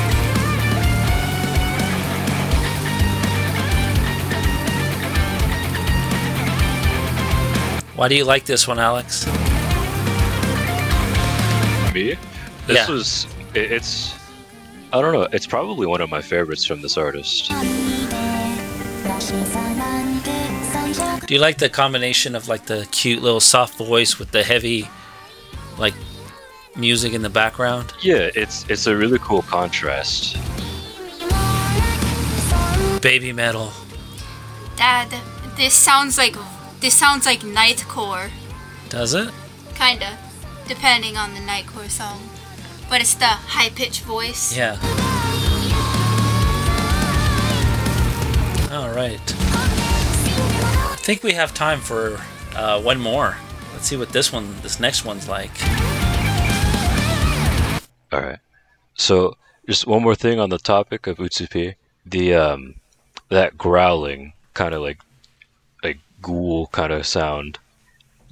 [7.96, 9.26] Why do you like this one, Alex?
[11.94, 12.16] Me?
[12.68, 12.90] This Yeah.
[12.90, 13.26] was.
[13.54, 14.14] It, it's.
[14.92, 15.28] I don't know.
[15.32, 17.50] It's probably one of my favorites from this artist.
[21.28, 24.88] Do you like the combination of like the cute little soft voice with the heavy
[25.78, 25.94] like
[26.76, 27.94] music in the background?
[28.02, 30.36] Yeah, it's it's a really cool contrast.
[33.02, 33.72] Baby metal.
[34.76, 35.08] Dad,
[35.56, 36.36] this sounds like
[36.86, 38.30] this sounds like Nightcore,
[38.90, 39.34] Does it?
[39.74, 40.20] kinda,
[40.68, 42.30] depending on the Nightcore song.
[42.88, 44.56] But it's the high pitched voice.
[44.56, 44.74] Yeah.
[48.72, 49.20] All right.
[50.92, 52.22] I think we have time for
[52.56, 53.36] uh, one more.
[53.74, 55.60] Let's see what this one, this next one's like.
[58.12, 58.40] All right.
[58.94, 61.74] So just one more thing on the topic of Utsu-P.
[62.06, 62.76] The um,
[63.30, 65.00] that growling kind of like like
[66.28, 67.52] ghoul kind of sound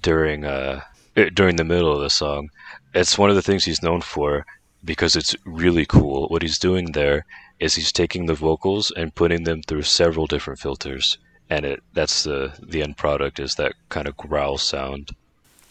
[0.02, 0.82] during uh
[1.20, 2.50] eh, during the middle of the song.
[2.94, 4.46] It's one of the things he's known for
[4.92, 6.28] because it's really cool.
[6.30, 7.26] What he's doing there
[7.60, 11.18] is he's taking the vocals and putting them through several different filters,
[11.50, 12.40] and it that's the
[12.72, 15.12] the end product is that kind of growl sound.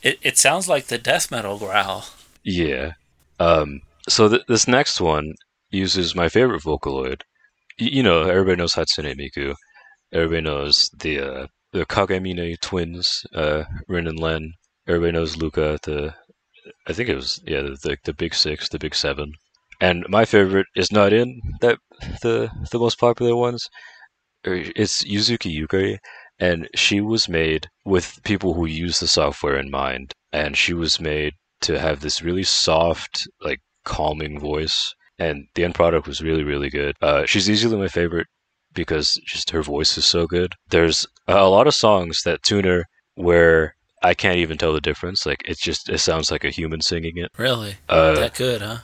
[0.03, 2.05] It, it sounds like the death metal growl.
[2.45, 2.93] Yeah.
[3.39, 5.35] Um, so th- this next one
[5.71, 7.23] uses my favorite Vocaloid.
[7.81, 9.55] Y- you know, everybody knows Hatsune Miku.
[10.13, 14.55] Everybody knows the uh, the Kagamine twins, uh, Rin and Len.
[14.87, 15.79] Everybody knows Luka.
[15.83, 16.15] The
[16.87, 19.33] I think it was yeah the the big six, the big seven.
[19.81, 21.79] And my favorite is not in that
[22.23, 23.69] the the most popular ones.
[24.47, 25.99] Er, It's Yuzuki Yukari,
[26.39, 30.13] and she was made with people who use the software in mind.
[30.33, 34.95] And she was made to have this really soft, like calming voice.
[35.19, 36.97] And the end product was really, really good.
[37.01, 38.27] Uh, she's easily my favorite
[38.75, 40.55] because just her voice is so good.
[40.71, 45.27] There's a lot of songs that tune her where I can't even tell the difference.
[45.27, 47.31] Like it's just it sounds like a human singing it.
[47.37, 47.77] Really?
[47.89, 48.79] Uh, that good, huh?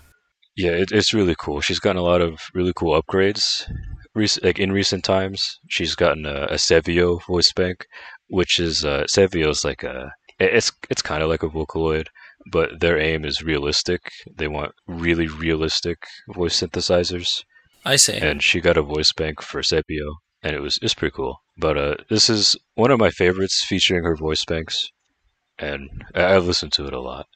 [0.59, 1.61] yeah, it, it's really cool.
[1.61, 3.71] She's gotten a lot of really cool upgrades.
[4.15, 7.87] Rec- like in recent times, she's gotten a, a CeVIO voice bank,
[8.29, 12.09] which is uh, CeVIO's like a it's it's kind of like a Vocaloid,
[12.51, 14.01] but their aim is realistic.
[14.37, 15.99] They want really realistic
[16.35, 17.45] voice synthesizers,
[17.93, 18.17] I see.
[18.19, 21.41] and she got a voice bank for CeVIO, and it was it's pretty cool.
[21.57, 24.91] But uh, this is one of my favorites featuring her voice banks,
[25.59, 27.27] and I- I've listened to it a lot.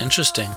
[0.00, 0.50] Interesting.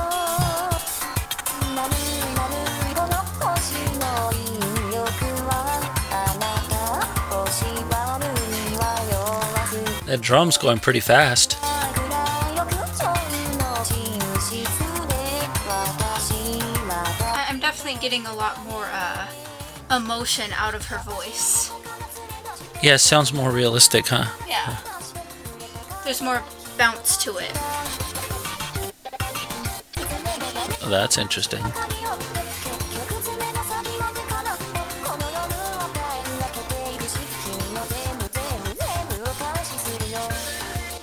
[10.07, 11.57] That drum's going pretty fast.
[17.47, 19.27] I'm definitely getting a lot more uh,
[19.95, 21.71] emotion out of her voice.
[22.81, 24.25] Yeah, sounds more realistic, huh?
[26.11, 26.43] There's more
[26.77, 27.53] bounce to it.
[30.89, 31.63] That's interesting.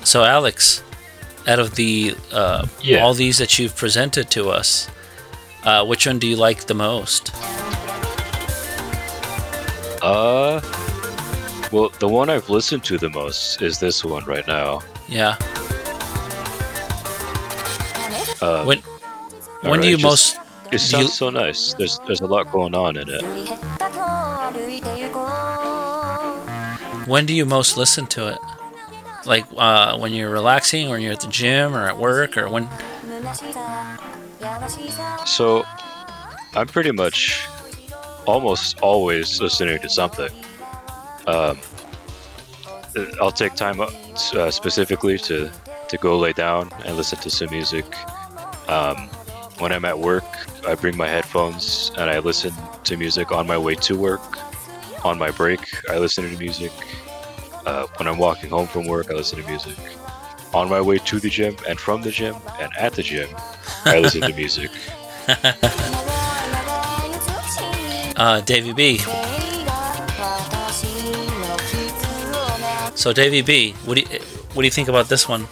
[0.05, 0.83] So, Alex,
[1.47, 2.67] out of the uh,
[3.01, 4.91] all these that you've presented to us,
[5.65, 7.35] uh, which one do you like the most?
[10.03, 10.61] Uh,
[11.73, 14.83] well, the one I've listened to the most is this one right now.
[15.09, 15.37] Yeah.
[18.41, 18.79] Uh, when
[19.63, 20.39] when do you just, most?
[20.71, 21.75] It sounds you, so nice.
[21.75, 23.23] There's there's a lot going on in it.
[27.09, 28.39] When do you most listen to it?
[29.25, 32.69] Like uh, when you're relaxing, or you're at the gym, or at work, or when?
[35.27, 35.65] So,
[36.55, 37.47] I'm pretty much
[38.27, 40.31] almost always listening to something.
[41.27, 41.59] Um,
[43.21, 43.81] I'll take time
[44.35, 45.51] uh, specifically to
[45.89, 47.87] to go lay down and listen to some music.
[48.69, 49.09] Um,
[49.59, 50.25] when I'm at work,
[50.67, 52.53] I bring my headphones and I listen
[52.85, 54.39] to music on my way to work.
[55.05, 56.73] On my break, I listen to music.
[57.65, 59.77] Uh, when I'm walking home from work, I listen to music.
[60.55, 63.29] On my way to the gym and from the gym and at the gym,
[63.85, 64.71] I listen to music.
[68.17, 69.01] uh, Davy B.
[72.99, 74.18] So Davy B, what do you,
[74.59, 75.47] what do you think about this one?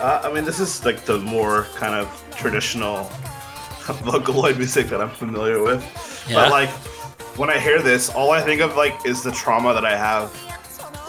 [0.00, 3.04] Uh, I mean, this is like the more kind of traditional
[4.08, 5.82] Vocaloid music that I'm familiar with.
[6.26, 6.36] Yeah.
[6.36, 6.70] But like,
[7.36, 10.32] when I hear this, all I think of like is the trauma that I have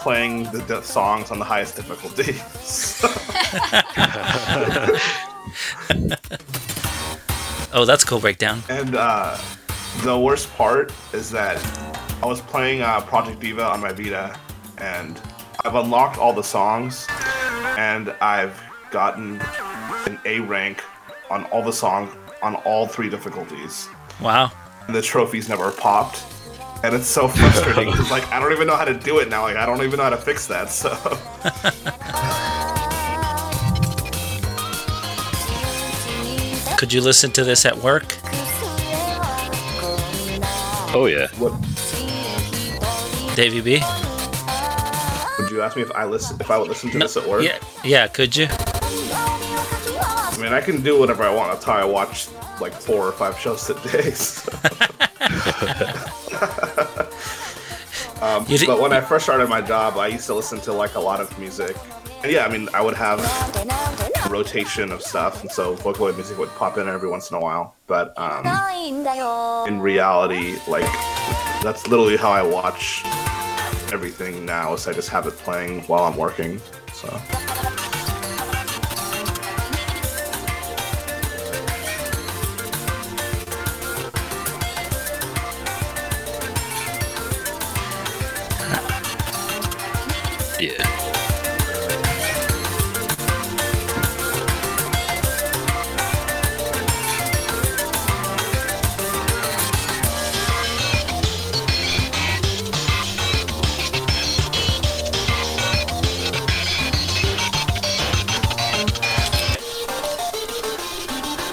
[0.02, 2.34] playing the, songs on the highest difficulty.
[7.72, 8.62] oh, that's cool breakdown.
[8.68, 9.38] And uh,
[10.02, 11.56] the worst part is that
[12.22, 14.38] I was playing uh, Project Diva on my Vita,
[14.82, 15.20] and
[15.64, 17.06] I've unlocked all the songs,
[17.78, 18.60] and I've
[18.90, 19.40] gotten
[20.06, 20.82] an A rank
[21.30, 22.12] on all the songs
[22.42, 23.88] on all three difficulties.
[24.20, 24.50] Wow.
[24.86, 26.24] and the trophies never popped.
[26.84, 29.42] And it's so frustrating because like I don't even know how to do it now.
[29.42, 30.68] Like I don't even know how to fix that.
[30.70, 30.90] So
[36.76, 38.16] Could you listen to this at work?
[40.94, 41.28] Oh yeah.
[41.38, 41.52] what
[43.36, 43.80] Davy B?
[45.52, 47.44] you ask me if I listen if I would listen to no, this at work?
[47.44, 48.06] Yeah, yeah.
[48.06, 48.46] Could you?
[48.50, 51.52] I mean, I can do whatever I want.
[51.52, 52.28] That's how I watch
[52.60, 54.12] like four or five shows a day.
[54.22, 54.50] So.
[58.22, 60.96] um, did- but when I first started my job, I used to listen to like
[60.96, 61.76] a lot of music.
[62.22, 66.38] And yeah, I mean, I would have a rotation of stuff, and so vocaloid music
[66.38, 67.74] would pop in every once in a while.
[67.86, 68.46] But um,
[69.66, 70.90] in reality, like
[71.62, 73.02] that's literally how I watch
[73.92, 74.74] everything now.
[74.74, 76.60] Is I just have it playing while I'm working.
[76.94, 77.91] So.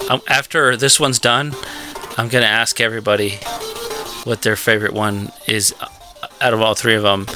[0.10, 1.54] Um, after this one's done,
[2.18, 3.38] I'm gonna ask everybody
[4.24, 5.88] what their favorite one is uh,
[6.42, 7.28] out of all three of them.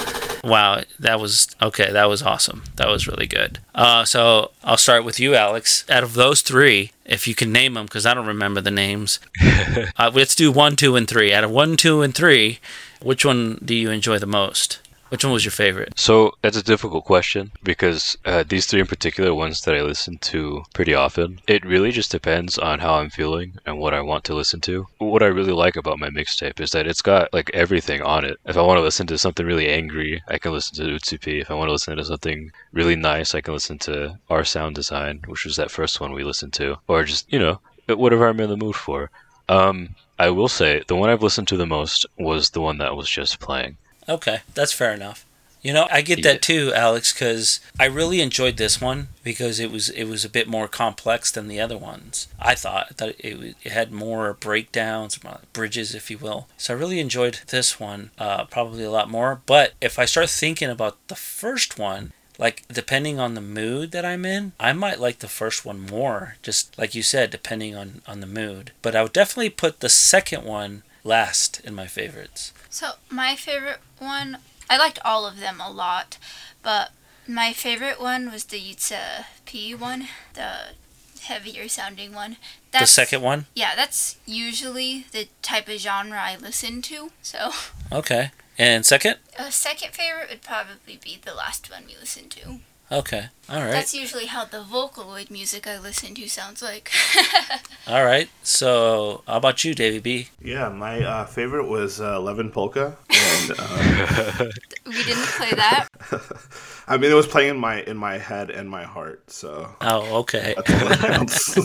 [0.43, 1.91] Wow, that was okay.
[1.91, 2.63] That was awesome.
[2.76, 3.59] That was really good.
[3.74, 5.86] Uh, so I'll start with you, Alex.
[5.89, 9.19] Out of those three, if you can name them, because I don't remember the names.
[9.97, 11.32] uh, let's do one, two, and three.
[11.32, 12.59] Out of one, two, and three,
[13.01, 14.80] which one do you enjoy the most?
[15.14, 15.93] Which one was your favorite?
[15.95, 20.18] So that's a difficult question because uh, these three in particular, ones that I listen
[20.18, 24.24] to pretty often, it really just depends on how I'm feeling and what I want
[24.24, 24.88] to listen to.
[24.97, 28.39] What I really like about my mixtape is that it's got like everything on it.
[28.47, 31.41] If I want to listen to something really angry, I can listen to Utsu-P.
[31.41, 34.74] If I want to listen to something really nice, I can listen to R Sound
[34.74, 38.39] Design, which was that first one we listened to, or just you know whatever I'm
[38.39, 39.11] in the mood for.
[39.47, 42.95] Um, I will say the one I've listened to the most was the one that
[42.95, 43.78] was just playing.
[44.07, 45.25] Okay, that's fair enough.
[45.63, 49.71] You know, I get that too, Alex, because I really enjoyed this one because it
[49.71, 52.27] was it was a bit more complex than the other ones.
[52.37, 56.49] I thought I thought it, it had more breakdowns, more bridges, if you will.
[56.57, 59.39] So I really enjoyed this one uh, probably a lot more.
[59.45, 64.03] But if I start thinking about the first one, like depending on the mood that
[64.03, 66.35] I'm in, I might like the first one more.
[66.43, 68.73] Just like you said, depending on on the mood.
[68.81, 72.53] But I would definitely put the second one last in my favorites.
[72.69, 74.37] So my favorite one,
[74.69, 76.17] I liked all of them a lot,
[76.61, 76.91] but
[77.27, 80.73] my favorite one was the Yutsa P one, the
[81.21, 82.37] heavier sounding one.
[82.71, 83.45] That's, the second one.
[83.55, 87.11] Yeah, that's usually the type of genre I listen to.
[87.21, 87.51] So
[87.91, 88.31] Okay.
[88.57, 89.17] And second?
[89.37, 92.59] a second favorite would probably be the last one we listened to.
[92.93, 93.25] Okay.
[93.49, 93.71] All right.
[93.71, 96.91] That's usually how the Vocaloid music I listen to sounds like.
[97.87, 98.29] All right.
[98.43, 100.27] So, how about you, Davy B?
[100.41, 104.45] Yeah, my uh, favorite was uh, Levin Polka, and uh,
[104.85, 105.87] we didn't play that.
[106.87, 109.31] I mean it was playing in my in my head and my heart.
[109.31, 110.53] So Oh, okay.
[110.55, 111.55] that's what counts.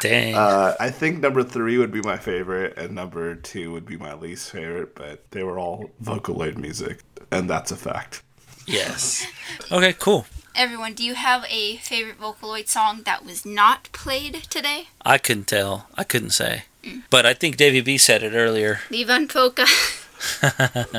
[0.00, 0.34] Dang.
[0.34, 4.14] uh, I think number three would be my favorite, and number two would be my
[4.14, 4.94] least favorite.
[4.94, 7.00] But they were all Vocaloid music,
[7.30, 8.22] and that's a fact.
[8.66, 9.26] Yes.
[9.70, 10.26] Okay, cool.
[10.54, 14.88] Everyone, do you have a favorite Vocaloid song that was not played today?
[15.02, 15.86] I couldn't tell.
[15.96, 16.64] I couldn't say.
[16.82, 17.02] Mm.
[17.10, 18.80] But I think Davy B said it earlier.
[18.90, 19.66] Levan Polka.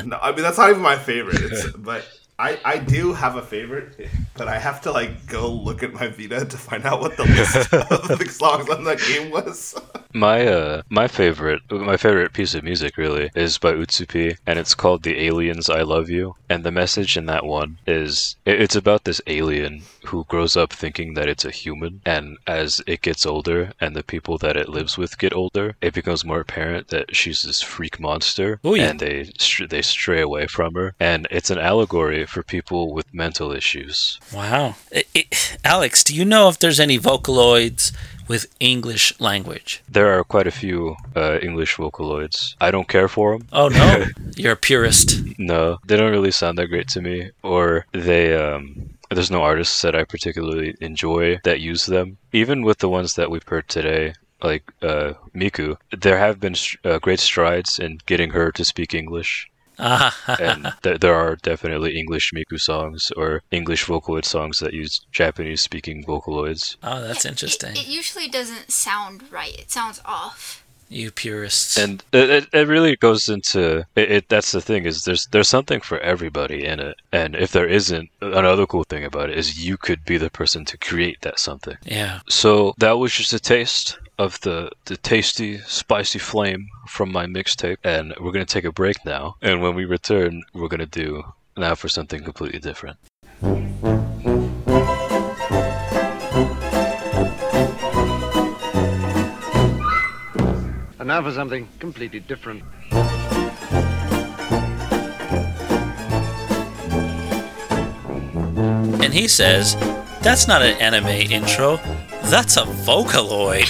[0.05, 1.41] No, I mean that's not even my favorite.
[1.41, 2.07] It's, but
[2.39, 6.07] I I do have a favorite, but I have to like go look at my
[6.07, 9.75] Vita to find out what the list of the songs on that game was.
[10.13, 14.75] My uh my favorite my favorite piece of music really is by Utsu-P and it's
[14.75, 18.75] called The Aliens I Love You and the message in that one is it- it's
[18.75, 23.25] about this alien who grows up thinking that it's a human and as it gets
[23.25, 27.15] older and the people that it lives with get older it becomes more apparent that
[27.15, 28.89] she's this freak monster Ooh, yeah.
[28.89, 29.29] and they
[29.69, 34.19] they stray away from her and it's an allegory for people with mental issues.
[34.33, 34.75] Wow.
[34.93, 35.27] I- I-
[35.63, 37.91] Alex, do you know if there's any Vocaloids
[38.27, 39.81] with English language?
[39.89, 42.55] There are quite a few uh, English Vocaloids.
[42.59, 43.47] I don't care for them.
[43.53, 44.05] Oh, no?
[44.35, 45.19] You're a purist.
[45.37, 49.81] No, they don't really sound that great to me, or they um there's no artists
[49.83, 52.17] that I particularly enjoy that use them.
[52.33, 54.13] Even with the ones that we've heard today,
[54.43, 59.49] like uh, Miku, there have been uh, great strides in getting her to speak English,
[60.39, 66.03] and th- there are definitely English Miku songs or English Vocaloid songs that use Japanese-speaking
[66.05, 66.75] Vocaloids.
[66.83, 67.75] oh, that's It- interesting.
[67.75, 69.57] It, usually doesn't sound right.
[69.57, 70.63] It sounds off.
[70.89, 71.77] You purists.
[71.77, 75.49] and it, it, it really goes into it, it that's the thing is there's there's
[75.49, 79.61] something for everybody in it and if there isn't another cool thing about it is
[79.67, 82.21] you could be the person to create that something yeah.
[82.29, 87.77] so that was just a taste of the, the tasty, spicy flame from my mixtape.
[87.83, 89.35] And we're going to take a break now.
[89.41, 91.23] And when we return, we're going to do
[91.55, 92.97] now for something completely different.
[100.99, 102.63] And now for something completely different.
[108.99, 109.75] And he says,
[110.21, 111.79] That's not an anime intro.
[112.29, 113.67] That's a Vocaloid.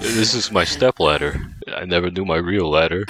[0.00, 1.38] This is my step ladder.
[1.76, 3.04] I never knew my real ladder.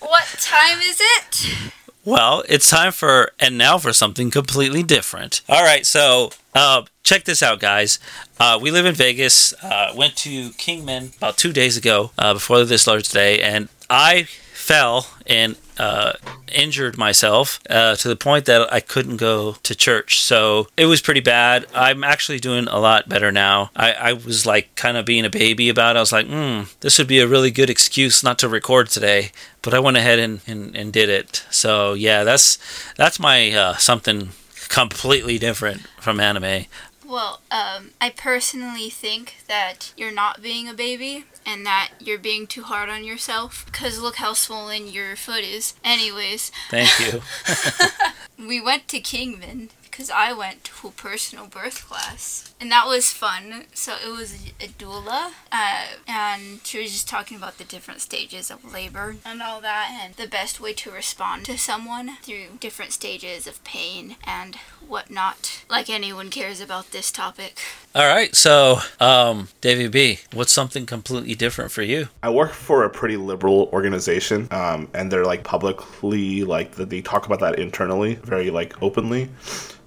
[0.00, 1.72] What time is it?
[2.04, 5.42] Well, it's time for and now for something completely different.
[5.48, 8.00] All right, so uh, check this out, guys.
[8.40, 9.54] Uh, we live in Vegas.
[9.62, 14.24] Uh, went to Kingman about two days ago uh, before this Lord's Day, and I
[14.52, 16.12] fell and uh,
[16.52, 20.20] injured myself uh, to the point that I couldn't go to church.
[20.20, 21.66] So it was pretty bad.
[21.74, 23.72] I'm actually doing a lot better now.
[23.74, 25.98] I, I was like kind of being a baby about it.
[25.98, 29.32] I was like, hmm, this would be a really good excuse not to record today.
[29.60, 31.44] But I went ahead and, and, and did it.
[31.50, 32.58] So yeah, that's
[32.94, 34.28] that's my uh, something
[34.68, 36.66] completely different from anime.
[37.12, 42.46] Well, um, I personally think that you're not being a baby and that you're being
[42.46, 45.74] too hard on yourself because look how swollen your foot is.
[45.84, 47.20] Anyways, Thank you.
[48.48, 53.12] we went to Kingman because I went to a personal birth class and that was
[53.12, 53.64] fun.
[53.74, 58.52] So it was a doula, uh, and she was just talking about the different stages
[58.52, 62.92] of labor and all that, and the best way to respond to someone through different
[62.92, 64.54] stages of pain and
[64.86, 65.64] whatnot.
[65.68, 67.58] Like anyone cares about this topic.
[67.96, 72.10] All right, so um, Davy B, what's something completely different for you?
[72.22, 77.02] I work for a pretty liberal organization, um, and they're like publicly like that they
[77.02, 79.30] talk about that internally, very like openly.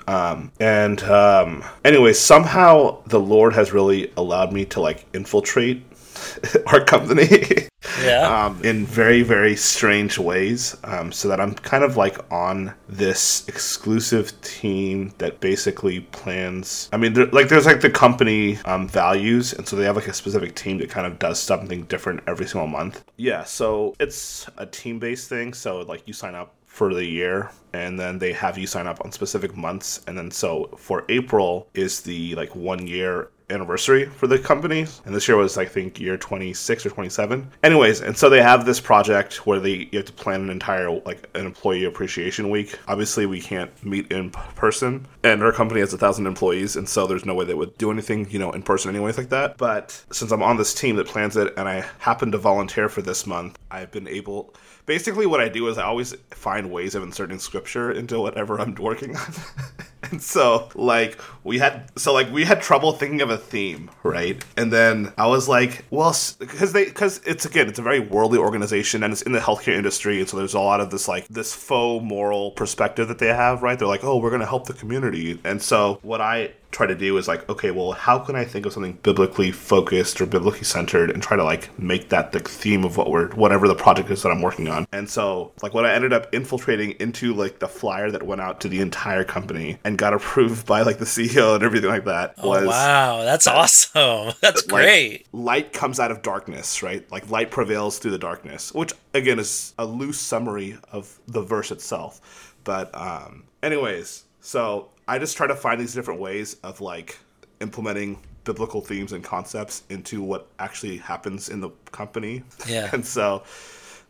[0.08, 5.84] Um, and um, anyway, somehow the Lord has really allowed me to like infiltrate
[6.68, 7.68] our company
[8.04, 8.46] Yeah.
[8.46, 13.48] um, in very very strange ways, um, so that I'm kind of like on this
[13.48, 16.90] exclusive team that basically plans.
[16.94, 20.08] I mean, there, like there's like the company um, values, and so they have like
[20.08, 23.04] a specific team that kind of does something different every single month.
[23.18, 25.54] Yeah, so it's a team based thing.
[25.54, 29.00] So like you sign up for the year and then they have you sign up
[29.06, 34.28] on specific months and then so for april is the like one year anniversary for
[34.28, 38.30] the company and this year was i think year 26 or 27 anyways and so
[38.30, 41.86] they have this project where they you have to plan an entire like an employee
[41.86, 42.78] appreciation week.
[42.88, 47.08] Obviously we can't meet in person and our company has a thousand employees and so
[47.08, 49.58] there's no way they would do anything you know in person anyways like that.
[49.58, 53.02] But since i'm on this team that plans it and i happen to volunteer for
[53.02, 54.54] this month i've been able
[54.86, 58.76] basically what I do is I always find ways of inserting scripture into whatever I'm
[58.76, 59.34] working on.
[60.12, 64.44] and so like we had so like we had trouble thinking of a theme, right?
[64.58, 68.40] And then I was like, well, because they because it's again it's a very worldly
[68.40, 71.28] organization and it's in the healthcare industry, and so there's a lot of this like
[71.28, 73.78] this faux moral perspective that they have, right?
[73.78, 77.18] They're like, oh, we're gonna help the community, and so what I try to do
[77.18, 81.10] is like, okay, well, how can I think of something biblically focused or biblically centered
[81.10, 84.24] and try to like make that the theme of what we're whatever the project is
[84.24, 84.86] that I'm working on.
[84.92, 88.60] And so like what I ended up infiltrating into like the flyer that went out
[88.62, 92.38] to the entire company and got approved by like the CEO and everything like that
[92.38, 94.34] was Oh, wow, that's awesome.
[94.42, 95.26] That's great.
[95.32, 97.10] light comes out of darkness, right?
[97.12, 101.72] Like light prevails through the darkness, which again is a loose summary of the verse
[101.72, 102.54] itself.
[102.64, 107.18] But um anyways, so I just try to find these different ways of like
[107.62, 112.44] implementing biblical themes and concepts into what actually happens in the company.
[112.68, 112.90] Yeah.
[112.94, 113.44] and so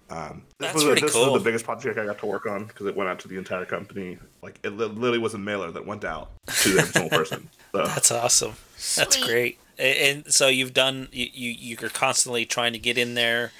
[0.09, 1.33] um, this, That's was, pretty this cool.
[1.33, 3.37] was the biggest project I got to work on because it went out to the
[3.37, 4.17] entire company.
[4.41, 7.49] Like it literally was a mailer that went out to every single person.
[7.75, 8.53] So That's awesome.
[8.95, 9.25] That's Sweet.
[9.25, 9.59] great.
[9.77, 13.51] And so you've done you, you you're constantly trying to get in there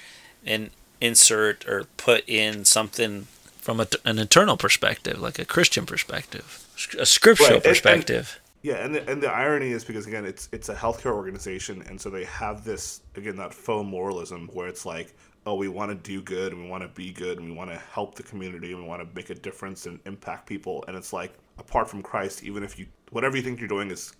[0.46, 0.70] and
[1.02, 3.26] insert or put in something
[3.58, 6.65] from a, an internal perspective, like a Christian perspective,
[6.98, 8.40] a scriptural Right, and- and- perspective.
[8.62, 12.00] Yeah, and the, and the irony is because again, it's it's a healthcare organization, and
[12.00, 15.14] so they have this again that faux moralism where it's like,
[15.44, 17.70] oh, we want to do good, and we want to be good, and we want
[17.70, 20.96] to help the community, and we want to make a difference and impact people, and
[20.96, 24.12] it's like apart from Christ, even if you whatever you think you're doing is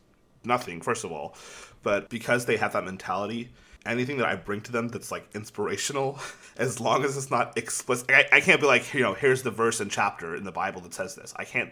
[0.45, 1.35] nothing, first of all,
[1.83, 3.51] but because they have that mentality.
[3.85, 6.19] Anything that I bring to them that's like inspirational,
[6.57, 9.53] as long as it's not explicit, I, I can't be like, you know, here's the
[9.53, 11.33] verse and chapter in the Bible that says this.
[11.37, 11.71] I can't.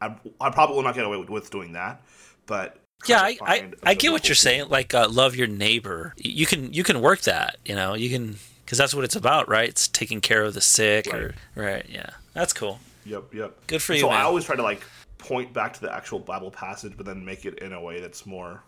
[0.00, 2.02] I, I probably will not get away with, with doing that,
[2.46, 4.68] but Yeah, I, I, I get what you're saying.
[4.68, 6.14] Like, uh, love your neighbor.
[6.16, 7.56] You can you can work that.
[7.64, 9.68] You know, you can because that's what it's about, right?
[9.68, 11.86] It's taking care of the sick, or right.
[11.88, 12.80] Yeah, that's cool.
[13.04, 13.66] Yep, yep.
[13.68, 14.18] Good for you, So man.
[14.18, 14.82] I always try to like
[15.18, 18.26] point back to the actual Bible passage, but then make it in a way that's
[18.26, 18.62] more,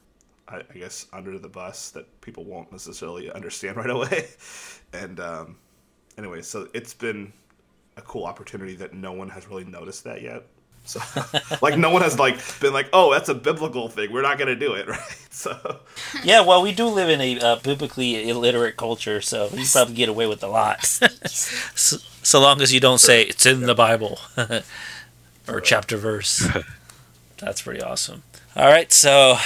[0.47, 4.29] I, I guess, under the bus that people won't necessarily understand right away,
[4.93, 5.57] and um,
[6.17, 7.33] anyway, so it's been
[7.97, 10.45] a cool opportunity that no one has really noticed that yet.
[10.89, 11.01] So,
[11.63, 14.11] like, no one has like been like, "Oh, that's a biblical thing.
[14.11, 15.01] We're not gonna do it," right?
[15.31, 15.81] So,
[16.25, 20.09] Yeah, well, we do live in a uh, biblically illiterate culture, so you probably get
[20.09, 20.85] away with a lot.
[21.27, 24.19] so, so long as you don't say it's in the Bible
[25.47, 26.47] or chapter verse.
[27.39, 28.23] That's pretty awesome.
[28.57, 29.37] All right, so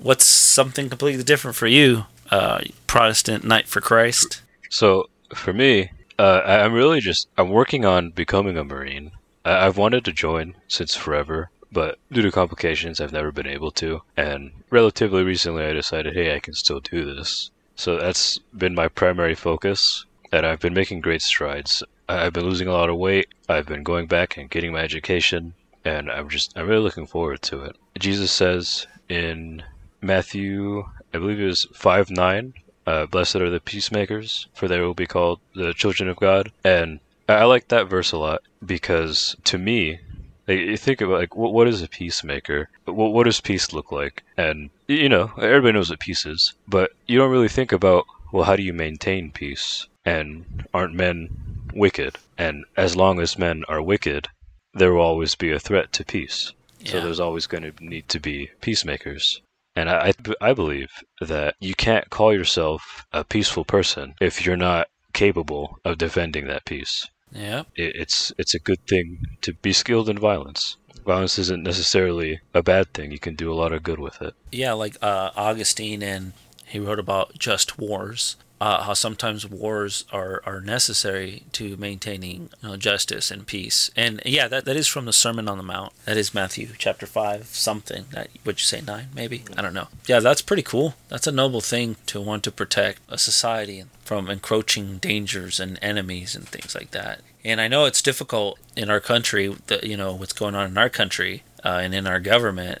[0.00, 4.42] what's something completely different for you, uh, Protestant Knight for Christ?
[4.70, 9.12] So for me, uh, I- I'm really just I'm working on becoming a Marine.
[9.44, 13.70] I- I've wanted to join since forever, but due to complications, I've never been able
[13.72, 14.02] to.
[14.16, 17.50] And relatively recently, I decided, hey, I can still do this.
[17.76, 21.82] So that's been my primary focus, and I've been making great strides.
[22.08, 23.28] I've been losing a lot of weight.
[23.48, 27.42] I've been going back and getting my education, and I'm just I'm really looking forward
[27.42, 27.76] to it.
[27.98, 29.64] Jesus says in
[30.00, 32.54] Matthew, I believe it was five nine,
[32.86, 36.52] uh, blessed are the peacemakers, for they will be called the children of God.
[36.62, 40.00] And I like that verse a lot because to me,
[40.46, 42.68] like, you think about like what what is a peacemaker?
[42.84, 44.22] What what does peace look like?
[44.36, 48.44] And you know, everybody knows what peace is, but you don't really think about well,
[48.44, 49.86] how do you maintain peace?
[50.04, 51.30] And aren't men
[51.72, 52.18] wicked?
[52.36, 54.28] And as long as men are wicked,
[54.74, 56.52] there will always be a threat to peace.
[56.84, 59.40] So there's always going to need to be peacemakers.
[59.74, 64.56] And I, I, I believe that you can't call yourself a peaceful person if you're
[64.56, 67.06] not capable of defending that peace.
[67.34, 67.64] Yeah.
[67.74, 70.76] It, it's it's a good thing to be skilled in violence.
[71.04, 73.10] Violence isn't necessarily a bad thing.
[73.10, 74.34] You can do a lot of good with it.
[74.50, 76.32] Yeah, like uh, Augustine, and
[76.66, 78.36] he wrote about just wars.
[78.64, 83.90] Uh, how sometimes wars are, are necessary to maintaining you know, justice and peace.
[83.94, 85.92] And yeah, that, that is from the Sermon on the Mount.
[86.06, 88.06] That is Matthew chapter 5, something.
[88.12, 89.44] That Would you say 9, maybe?
[89.54, 89.88] I don't know.
[90.06, 90.94] Yeah, that's pretty cool.
[91.10, 96.34] That's a noble thing to want to protect a society from encroaching dangers and enemies
[96.34, 97.20] and things like that.
[97.44, 100.78] And I know it's difficult in our country, that, you know, what's going on in
[100.78, 102.78] our country uh, and in our government.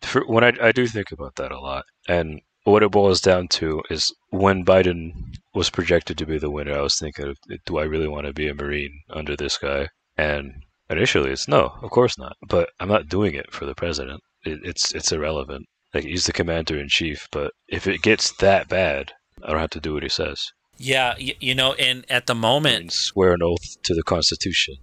[0.00, 3.48] for, when I, I do think about that a lot, and what it boils down
[3.48, 7.34] to is when Biden was projected to be the winner, I was thinking,
[7.66, 9.88] do I really want to be a Marine under this guy?
[10.16, 12.36] And initially, it's no, of course not.
[12.46, 14.20] But I'm not doing it for the president.
[14.44, 15.66] It, it's it's irrelevant.
[15.94, 19.70] Like he's the commander in chief, but if it gets that bad, I don't have
[19.70, 20.52] to do what he says.
[20.78, 24.76] Yeah, y- you know, and at the moment, swear an oath to the Constitution.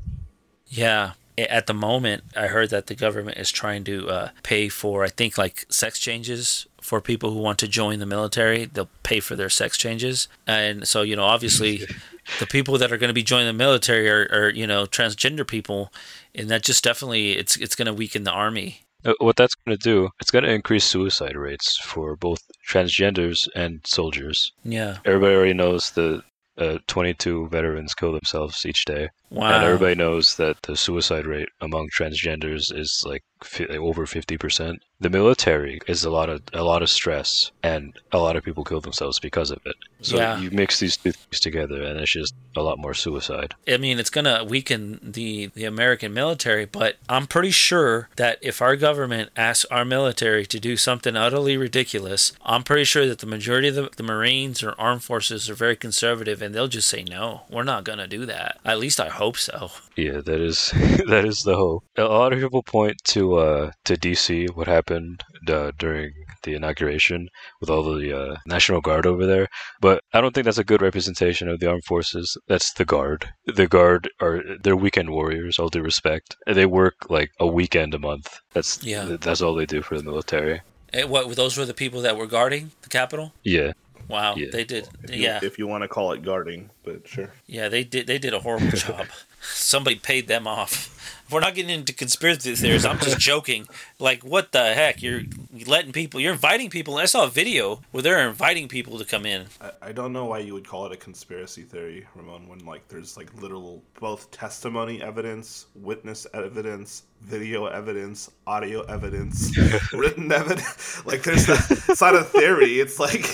[0.68, 5.04] yeah, at the moment, I heard that the government is trying to uh, pay for,
[5.04, 8.66] I think, like sex changes for people who want to join the military.
[8.66, 11.82] They'll pay for their sex changes, and so you know, obviously,
[12.40, 15.48] the people that are going to be joining the military are, are you know transgender
[15.48, 15.92] people,
[16.36, 18.82] and that just definitely it's it's going to weaken the army.
[19.06, 23.48] Uh, What that's going to do, it's going to increase suicide rates for both transgenders
[23.56, 24.52] and soldiers.
[24.64, 26.24] Yeah, everybody already knows that
[26.58, 29.54] uh, 22 veterans kill themselves each day, wow.
[29.54, 33.24] and everybody knows that the suicide rate among transgenders is like
[33.58, 34.78] like over 50%.
[35.02, 38.66] The military is a lot of a lot of stress, and a lot of people
[38.66, 39.76] kill themselves because of it.
[40.02, 40.40] So Yeah.
[40.40, 43.56] you mix these two things together, and it's just a lot more suicide.
[43.68, 48.40] I mean, it's going to weaken the, the American military, but I'm pretty sure that
[48.42, 53.20] if our government asks our military to do something utterly ridiculous, I'm pretty sure that
[53.20, 56.90] the majority of the, the Marines or armed forces are very conservative and they'll just
[56.90, 58.58] say, no, we're not going to do that.
[58.66, 59.72] At least I hope so.
[60.06, 60.72] Yeah, that is
[61.08, 61.84] that is the hope.
[61.98, 66.12] A lot of people point to uh, to DC, what happened uh, during
[66.44, 67.28] the inauguration
[67.60, 69.48] with all the uh, National Guard over there,
[69.82, 72.38] but I don't think that's a good representation of the armed forces.
[72.48, 73.30] That's the Guard.
[73.46, 75.60] The Guard are they're weekend warriors.
[75.60, 78.40] All due respect, they work like a weekend a month.
[78.54, 79.18] That's Yeah.
[79.20, 80.62] That's all they do for the military.
[80.94, 83.34] Eh, what, those were the people that were guarding the Capitol?
[83.44, 83.74] Yeah,
[84.08, 84.48] Wow, Yeah.
[84.52, 84.88] they did.
[85.04, 87.32] if you, Yeah, if you want to call it guarding, but sure.
[87.46, 88.08] yeah, they did.
[88.08, 89.06] They did a horrible job.
[89.42, 90.96] Somebody paid them off.
[91.32, 92.86] We're not getting into conspiracy theories.
[92.86, 93.68] I'm just joking.
[94.00, 95.04] Like, what the heck?
[95.04, 95.22] You're
[95.68, 96.20] letting people.
[96.20, 96.98] You're inviting people.
[96.98, 99.46] I saw a video where they're inviting people to come in.
[99.62, 102.88] I, I don't know why you would call it a conspiracy theory, Ramon, when like
[102.88, 109.52] there's like literal both testimony evidence, witness evidence, video evidence, audio evidence,
[109.94, 111.02] written evidence.
[111.06, 111.54] Like there's a,
[111.92, 112.80] it's not a theory.
[112.80, 113.26] It's like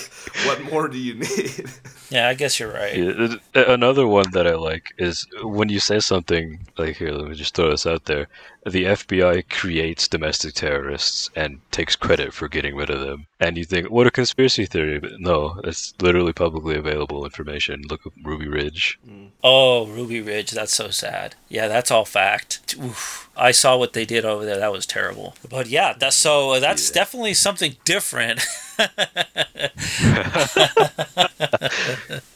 [0.46, 1.70] what more do you need?
[2.08, 2.96] Yeah, I guess you're right.
[2.96, 7.10] Yeah, th- th- another one that I like is when you say something like, "Here,
[7.10, 8.28] let me just throw this out there."
[8.68, 13.64] The FBI creates domestic terrorists and takes credit for getting rid of them, and you
[13.64, 17.82] think, "What a conspiracy theory!" But no, it's literally publicly available information.
[17.88, 18.98] Look up Ruby Ridge.
[19.44, 20.50] Oh, Ruby Ridge.
[20.50, 21.36] That's so sad.
[21.48, 22.74] Yeah, that's all fact.
[22.82, 23.30] Oof.
[23.36, 24.58] I saw what they did over there.
[24.58, 25.36] That was terrible.
[25.48, 26.54] But yeah, that's so.
[26.54, 28.40] uh, That's definitely something different.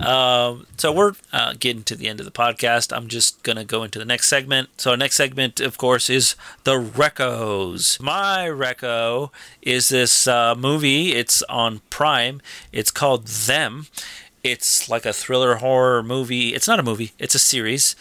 [0.00, 2.96] Um, so we're uh, getting to the end of the podcast.
[2.96, 4.68] I'm just gonna go into the next segment.
[4.80, 8.00] So our next segment, of course, is the Recos.
[8.00, 9.30] My Reco
[9.62, 11.12] is this uh, movie.
[11.12, 12.40] It's on Prime.
[12.72, 13.86] It's called Them.
[14.42, 16.54] It's like a thriller horror movie.
[16.54, 17.12] It's not a movie.
[17.18, 17.96] It's a series,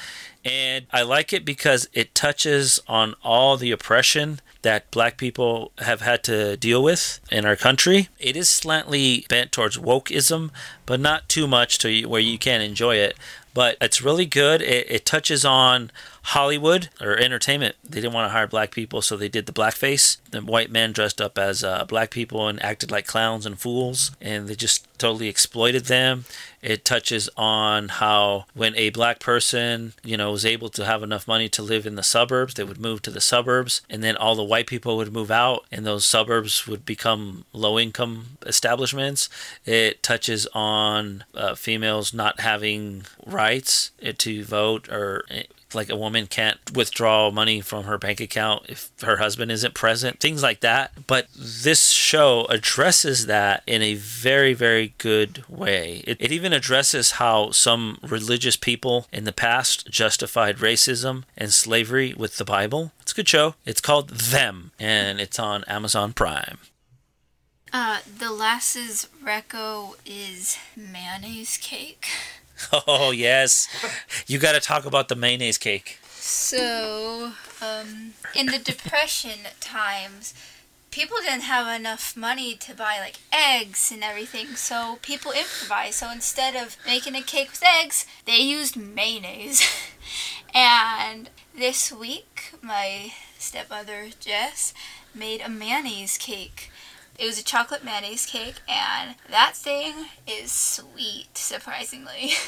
[0.46, 6.02] and I like it because it touches on all the oppression that black people have
[6.02, 8.10] had to deal with in our country.
[8.20, 10.52] It is slightly bent towards wokeism,
[10.86, 13.18] but not too much to where you can't enjoy it.
[13.56, 14.62] But it's really good.
[14.62, 15.92] It, it touches on
[16.30, 17.76] Hollywood or entertainment.
[17.84, 20.18] They didn't want to hire black people, so they did the blackface.
[20.32, 24.10] The white men dressed up as uh, black people and acted like clowns and fools,
[24.20, 26.26] and they just totally exploited them.
[26.64, 31.28] It touches on how when a black person, you know, was able to have enough
[31.28, 34.34] money to live in the suburbs, they would move to the suburbs, and then all
[34.34, 39.30] the white people would move out, and those suburbs would become low-income establishments.
[39.64, 45.42] It touches on uh, females not having rights uh, to vote or uh,
[45.76, 50.20] like a woman can't withdraw money from her bank account if her husband isn't present,
[50.20, 51.08] things like that.
[51.08, 56.04] But this show addresses that in a very, very good way.
[56.08, 62.14] It, it even addresses how some religious people in the past justified racism and slavery
[62.16, 62.92] with the Bible.
[63.02, 63.56] It's a good show.
[63.66, 66.60] It's called Them, and it's on Amazon Prime.
[67.74, 72.08] Uh, the lasses reco is mayonnaise cake.
[72.88, 73.68] Oh, yes.
[74.28, 76.00] You got to talk about the mayonnaise cake.
[76.10, 80.34] So, um, in the depression times,
[80.96, 85.96] people didn't have enough money to buy like eggs and everything, so people improvised.
[85.96, 89.62] So instead of making a cake with eggs, they used mayonnaise.
[90.56, 94.74] and this week, my stepmother Jess
[95.14, 96.72] made a mayonnaise cake.
[97.18, 99.94] It was a chocolate mayonnaise cake, and that thing
[100.28, 102.32] is sweet, surprisingly.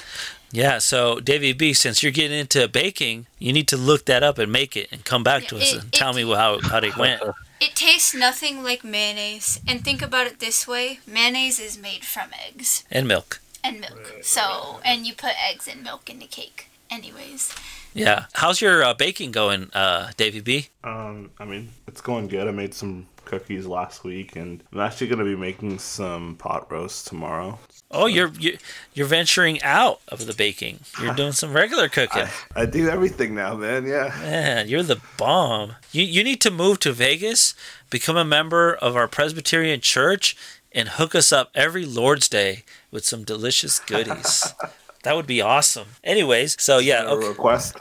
[0.50, 4.38] Yeah, so Davy B, since you're getting into baking, you need to look that up
[4.38, 6.78] and make it and come back to us It- and tell it- me how, how
[6.78, 7.22] it went.
[7.60, 9.60] It tastes nothing like mayonnaise.
[9.68, 13.42] And think about it this way mayonnaise is made from eggs And milk.
[13.62, 14.00] and milk.
[14.22, 16.70] So, and you put eggs and milk in the cake.
[16.90, 17.54] Anyways,
[17.94, 18.26] Yeah.
[18.36, 20.70] How's your uh, baking going, uh, Davy B?
[20.84, 22.48] Um, I mean, it's going good.
[22.48, 26.72] I made some cookies last week, and I'm actually going to be making some pot
[26.72, 27.60] roast tomorrow.
[27.92, 28.56] Oh, you're you're,
[28.94, 30.80] you're venturing out of the baking.
[31.02, 32.26] You're doing some regular cooking.
[32.56, 33.86] I do everything now, man.
[33.86, 34.14] Yeah.
[34.20, 35.74] Man, you're the bomb.
[35.92, 37.54] You you need to move to Vegas,
[37.90, 40.36] become a member of our Presbyterian church,
[40.72, 44.54] and hook us up every Lord's Day with some delicious goodies.
[45.04, 45.88] that would be awesome.
[46.04, 47.78] Anyways, so yeah, A request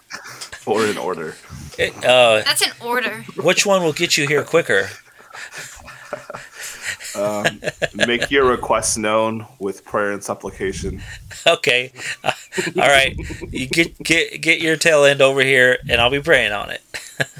[0.67, 1.35] or an order.
[1.79, 3.25] Uh, that's an order.
[3.37, 4.89] which one will get you here quicker?
[7.15, 7.63] Um,
[7.95, 11.03] make your requests known with prayer and supplication.
[11.47, 11.91] Okay,
[12.23, 12.33] Uh,
[12.77, 13.17] all right.
[13.51, 16.83] You get get get your tail end over here, and I'll be praying on it.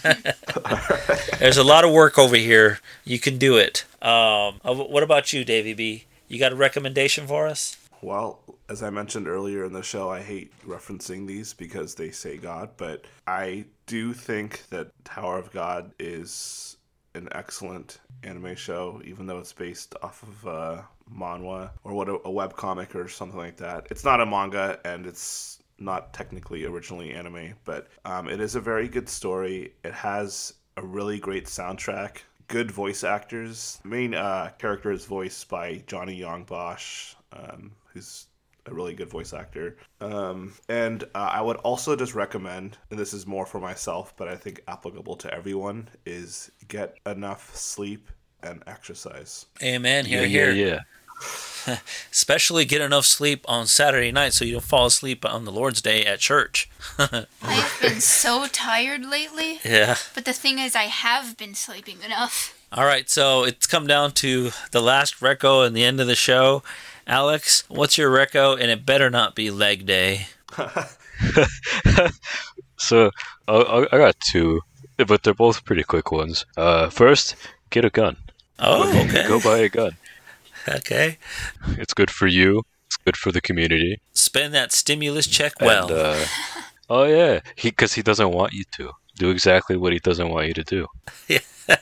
[1.39, 2.81] There's a lot of work over here.
[3.05, 3.85] You can do it.
[4.01, 6.05] Um, uh, what about you, Davy B?
[6.29, 7.77] You got a recommendation for us?
[8.01, 12.37] Well, as I mentioned earlier in the show, I hate referencing these because they say
[12.37, 16.76] God, but I do think that Tower of God is
[17.17, 22.19] an excellent anime show, even though it's based off of uh, manhwa or what a,
[22.25, 23.87] a web comic or something like that.
[23.91, 28.61] It's not a manga, and it's not technically originally anime, but um, it is a
[28.61, 29.73] very good story.
[29.85, 32.19] It has a really great soundtrack.
[32.49, 33.81] Good voice actors.
[33.83, 38.27] The main uh, character is voiced by Johnny Young Bosch, um, who's
[38.67, 39.77] a really good voice actor.
[40.01, 44.29] Um, and uh, I would also just recommend, and this is more for myself, but
[44.29, 48.11] I think applicable to everyone, is get enough sleep
[48.43, 49.47] and exercise.
[49.63, 50.05] Amen.
[50.05, 50.53] Here, yeah, here.
[50.53, 51.77] yeah.
[52.13, 55.81] Especially get enough sleep on Saturday night so you don't fall asleep on the Lord's
[55.83, 56.69] Day at church.
[56.99, 59.97] I've been so tired lately, Yeah.
[60.15, 62.53] but the thing is, I have been sleeping enough.
[62.73, 66.15] All right, so it's come down to the last reco and the end of the
[66.17, 66.63] show.
[67.07, 68.61] Alex, what's your reco?
[68.61, 70.27] And it better not be leg day.
[72.77, 73.11] So
[73.49, 74.61] I, I got two,
[74.97, 76.45] but they're both pretty quick ones.
[76.57, 77.37] Uh, first,
[77.71, 78.17] get a gun.
[78.59, 79.27] Oh, okay.
[79.27, 79.97] Go buy a gun.
[80.69, 81.19] Okay.
[81.79, 82.63] It's good for you.
[82.87, 84.01] It's good for the community.
[84.13, 85.89] Spend that stimulus check well.
[85.89, 86.25] And, uh,
[86.91, 90.49] oh yeah, he because he doesn't want you to do exactly what he doesn't want
[90.49, 90.87] you to do.
[91.29, 91.39] Yeah.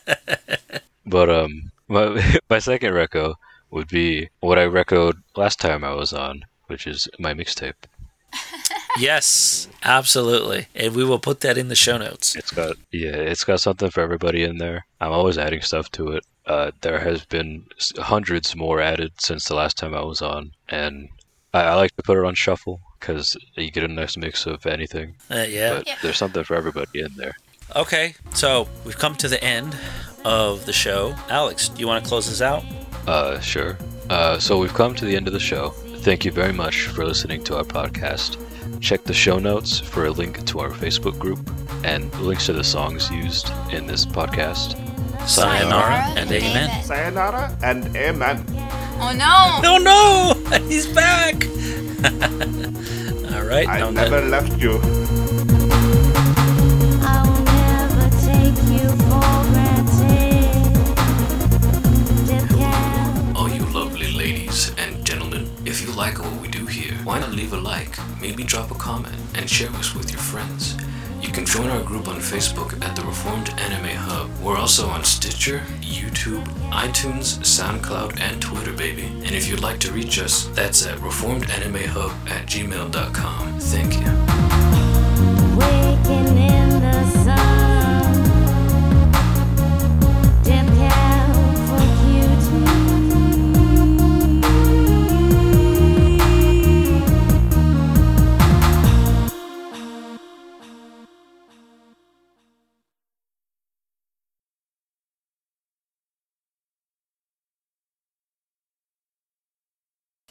[1.06, 3.34] but um, my my second reco
[3.74, 7.74] would be what I recoed last time I was on, which is my mixtape.
[8.98, 10.66] yes, absolutely.
[10.74, 12.36] And we will put that in the show notes.
[12.36, 14.86] It's got yeah, it's got something for everybody in there.
[15.00, 16.24] I'm always adding stuff to it.
[16.46, 17.64] Uh, there has been
[17.98, 21.08] hundreds more added since the last time I was on, and
[21.52, 24.66] I, I like to put it on shuffle because you get a nice mix of
[24.66, 25.16] anything.
[25.30, 25.74] Uh, yeah.
[25.74, 25.96] But Yeah.
[26.02, 27.34] there's something for everybody in there.
[27.74, 29.76] Okay, so we've come to the end
[30.24, 31.14] of the show.
[31.28, 32.62] Alex, do you want to close this out?
[33.06, 33.76] Uh, sure.
[34.10, 35.70] Uh, so we've come to the end of the show.
[35.70, 38.36] Thank you very much for listening to our podcast.
[38.80, 41.38] Check the show notes for a link to our Facebook group
[41.84, 44.76] and links to the songs used in this podcast.
[45.26, 46.82] Sayonara and amen.
[46.84, 48.44] Sayonara and amen.
[49.00, 49.60] Oh no!
[49.62, 50.58] No, no!
[50.68, 51.34] He's back!
[53.34, 53.66] All right.
[53.68, 54.78] I now never that- left you.
[67.14, 70.76] Why not leave a like, maybe drop a comment, and share us with your friends.
[71.22, 74.28] You can join our group on Facebook at the Reformed Anime Hub.
[74.42, 79.04] We're also on Stitcher, YouTube, iTunes, SoundCloud, and Twitter, baby.
[79.04, 83.60] And if you'd like to reach us, that's at reformedanimehub at gmail.com.
[83.60, 84.23] Thank you.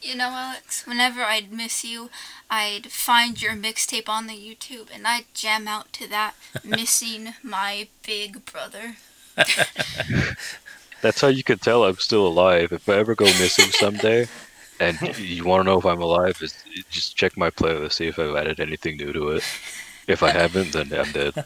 [0.04, 2.10] You know, Alex, whenever I'd miss you,
[2.50, 6.34] I'd find your mixtape on the YouTube and I'd jam out to that,
[6.64, 8.96] missing my big brother.
[11.00, 12.70] That's how you can tell I'm still alive.
[12.70, 14.28] If I ever go missing someday,
[14.78, 16.54] and you want to know if I'm alive, is
[16.90, 19.44] just check my playlist, see if I've added anything new to it.
[20.06, 21.44] If I haven't, then I'm dead.